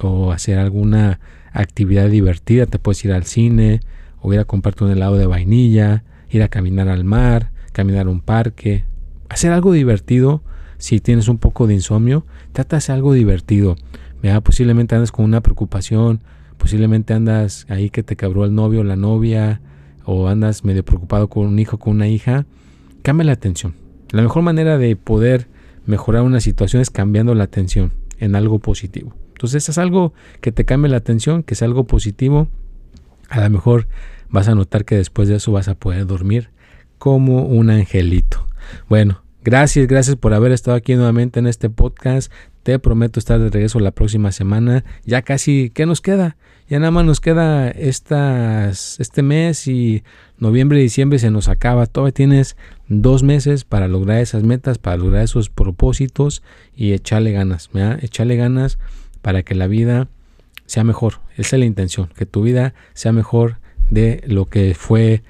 o 0.00 0.32
hacer 0.32 0.58
alguna 0.58 1.20
actividad 1.52 2.08
divertida. 2.08 2.66
Te 2.66 2.78
puedes 2.78 3.04
ir 3.04 3.12
al 3.12 3.24
cine 3.24 3.80
o 4.20 4.32
ir 4.32 4.40
a 4.40 4.44
comprarte 4.44 4.84
un 4.84 4.90
helado 4.90 5.16
de 5.16 5.26
vainilla, 5.26 6.04
ir 6.30 6.42
a 6.42 6.48
caminar 6.48 6.88
al 6.88 7.04
mar, 7.04 7.50
caminar 7.72 8.06
a 8.06 8.10
un 8.10 8.20
parque, 8.20 8.84
hacer 9.28 9.52
algo 9.52 9.72
divertido. 9.72 10.42
Si 10.78 11.00
tienes 11.00 11.28
un 11.28 11.38
poco 11.38 11.66
de 11.66 11.74
insomnio, 11.74 12.24
trata 12.52 12.76
de 12.76 12.78
hacer 12.78 12.94
algo 12.94 13.12
divertido. 13.12 13.76
Posiblemente 14.42 14.94
andas 14.94 15.12
con 15.12 15.24
una 15.24 15.40
preocupación, 15.40 16.20
posiblemente 16.56 17.14
andas 17.14 17.66
ahí 17.68 17.90
que 17.90 18.02
te 18.02 18.16
cabró 18.16 18.44
el 18.44 18.54
novio 18.54 18.80
o 18.80 18.84
la 18.84 18.96
novia, 18.96 19.60
o 20.04 20.28
andas 20.28 20.64
medio 20.64 20.84
preocupado 20.84 21.28
con 21.28 21.46
un 21.46 21.58
hijo, 21.58 21.78
con 21.78 21.96
una 21.96 22.08
hija. 22.08 22.46
Cambia 23.02 23.24
la 23.24 23.32
atención. 23.32 23.74
La 24.10 24.22
mejor 24.22 24.42
manera 24.42 24.78
de 24.78 24.96
poder 24.96 25.48
mejorar 25.84 26.22
una 26.22 26.40
situación 26.40 26.80
es 26.80 26.90
cambiando 26.90 27.34
la 27.34 27.44
atención 27.44 27.92
en 28.18 28.34
algo 28.34 28.58
positivo. 28.58 29.14
Entonces 29.32 29.68
es 29.68 29.78
algo 29.78 30.14
que 30.40 30.50
te 30.50 30.64
cambie 30.64 30.90
la 30.90 30.96
atención, 30.96 31.42
que 31.42 31.54
es 31.54 31.62
algo 31.62 31.84
positivo. 31.84 32.48
A 33.28 33.40
lo 33.40 33.50
mejor 33.50 33.86
vas 34.30 34.48
a 34.48 34.54
notar 34.54 34.84
que 34.84 34.96
después 34.96 35.28
de 35.28 35.36
eso 35.36 35.52
vas 35.52 35.68
a 35.68 35.74
poder 35.74 36.06
dormir 36.06 36.50
como 36.98 37.44
un 37.44 37.70
angelito. 37.70 38.47
Bueno, 38.88 39.22
gracias, 39.42 39.86
gracias 39.86 40.16
por 40.16 40.34
haber 40.34 40.52
estado 40.52 40.76
aquí 40.76 40.94
nuevamente 40.94 41.38
en 41.38 41.46
este 41.46 41.70
podcast. 41.70 42.32
Te 42.62 42.78
prometo 42.78 43.18
estar 43.18 43.40
de 43.40 43.48
regreso 43.48 43.80
la 43.80 43.92
próxima 43.92 44.32
semana. 44.32 44.84
Ya 45.04 45.22
casi, 45.22 45.70
¿qué 45.70 45.86
nos 45.86 46.00
queda? 46.00 46.36
Ya 46.68 46.78
nada 46.78 46.90
más 46.90 47.06
nos 47.06 47.20
queda 47.20 47.70
estas, 47.70 49.00
este 49.00 49.22
mes 49.22 49.66
y 49.68 50.02
noviembre 50.36 50.78
diciembre 50.78 51.18
se 51.18 51.30
nos 51.30 51.48
acaba. 51.48 51.86
Todavía 51.86 52.12
tienes 52.12 52.56
dos 52.88 53.22
meses 53.22 53.64
para 53.64 53.88
lograr 53.88 54.20
esas 54.20 54.42
metas, 54.42 54.76
para 54.76 54.98
lograr 54.98 55.22
esos 55.22 55.48
propósitos 55.48 56.42
y 56.76 56.92
echarle 56.92 57.32
ganas. 57.32 57.70
¿verdad? 57.72 57.98
Echarle 58.02 58.36
ganas 58.36 58.78
para 59.22 59.42
que 59.42 59.54
la 59.54 59.66
vida 59.66 60.08
sea 60.66 60.84
mejor. 60.84 61.20
Esa 61.36 61.56
es 61.56 61.60
la 61.60 61.66
intención, 61.66 62.08
que 62.14 62.26
tu 62.26 62.42
vida 62.42 62.74
sea 62.92 63.12
mejor 63.12 63.56
de 63.90 64.22
lo 64.26 64.44
que 64.44 64.74
fue 64.74 65.22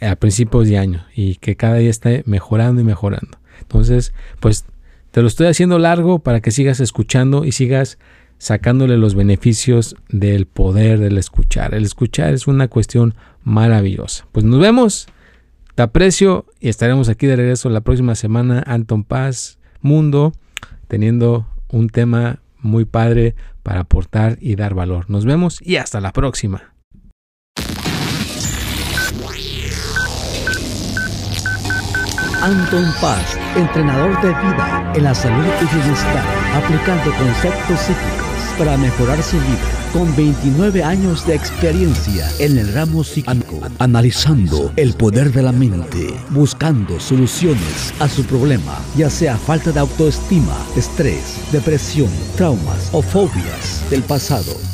a 0.00 0.16
principios 0.16 0.68
de 0.68 0.78
año 0.78 1.06
y 1.14 1.36
que 1.36 1.56
cada 1.56 1.76
día 1.76 1.90
esté 1.90 2.22
mejorando 2.26 2.80
y 2.80 2.84
mejorando. 2.84 3.38
Entonces, 3.60 4.12
pues 4.40 4.64
te 5.10 5.22
lo 5.22 5.28
estoy 5.28 5.46
haciendo 5.46 5.78
largo 5.78 6.18
para 6.18 6.40
que 6.40 6.50
sigas 6.50 6.80
escuchando 6.80 7.44
y 7.44 7.52
sigas 7.52 7.98
sacándole 8.38 8.98
los 8.98 9.14
beneficios 9.14 9.96
del 10.08 10.46
poder 10.46 10.98
del 10.98 11.18
escuchar. 11.18 11.74
El 11.74 11.84
escuchar 11.84 12.34
es 12.34 12.46
una 12.46 12.68
cuestión 12.68 13.14
maravillosa. 13.42 14.26
Pues 14.32 14.44
nos 14.44 14.60
vemos, 14.60 15.06
te 15.74 15.82
aprecio 15.82 16.46
y 16.60 16.68
estaremos 16.68 17.08
aquí 17.08 17.26
de 17.26 17.36
regreso 17.36 17.70
la 17.70 17.80
próxima 17.80 18.14
semana. 18.14 18.62
Anton 18.66 19.04
Paz, 19.04 19.58
Mundo, 19.80 20.32
teniendo 20.88 21.46
un 21.68 21.88
tema 21.88 22.40
muy 22.60 22.84
padre 22.84 23.34
para 23.62 23.80
aportar 23.80 24.38
y 24.40 24.56
dar 24.56 24.74
valor. 24.74 25.08
Nos 25.08 25.24
vemos 25.24 25.60
y 25.62 25.76
hasta 25.76 26.00
la 26.00 26.12
próxima. 26.12 26.73
Anton 32.44 32.84
Paz, 33.00 33.38
entrenador 33.56 34.20
de 34.20 34.28
vida 34.28 34.92
en 34.94 35.04
la 35.04 35.14
salud 35.14 35.46
y 35.62 35.74
bienestar, 35.74 36.22
aplicando 36.54 37.10
conceptos 37.16 37.80
psíquicos 37.80 38.58
para 38.58 38.76
mejorar 38.76 39.22
su 39.22 39.38
vida 39.38 39.88
con 39.94 40.14
29 40.14 40.84
años 40.84 41.26
de 41.26 41.36
experiencia 41.36 42.30
en 42.38 42.58
el 42.58 42.70
ramo 42.74 43.02
psíquico, 43.02 43.60
analizando 43.78 44.70
el 44.76 44.92
poder 44.92 45.32
de 45.32 45.42
la 45.42 45.52
mente, 45.52 46.14
buscando 46.28 47.00
soluciones 47.00 47.94
a 47.98 48.10
su 48.10 48.22
problema, 48.24 48.78
ya 48.94 49.08
sea 49.08 49.38
falta 49.38 49.72
de 49.72 49.80
autoestima, 49.80 50.54
estrés, 50.76 51.40
depresión, 51.50 52.10
traumas 52.36 52.90
o 52.92 53.00
fobias 53.00 53.82
del 53.88 54.02
pasado. 54.02 54.73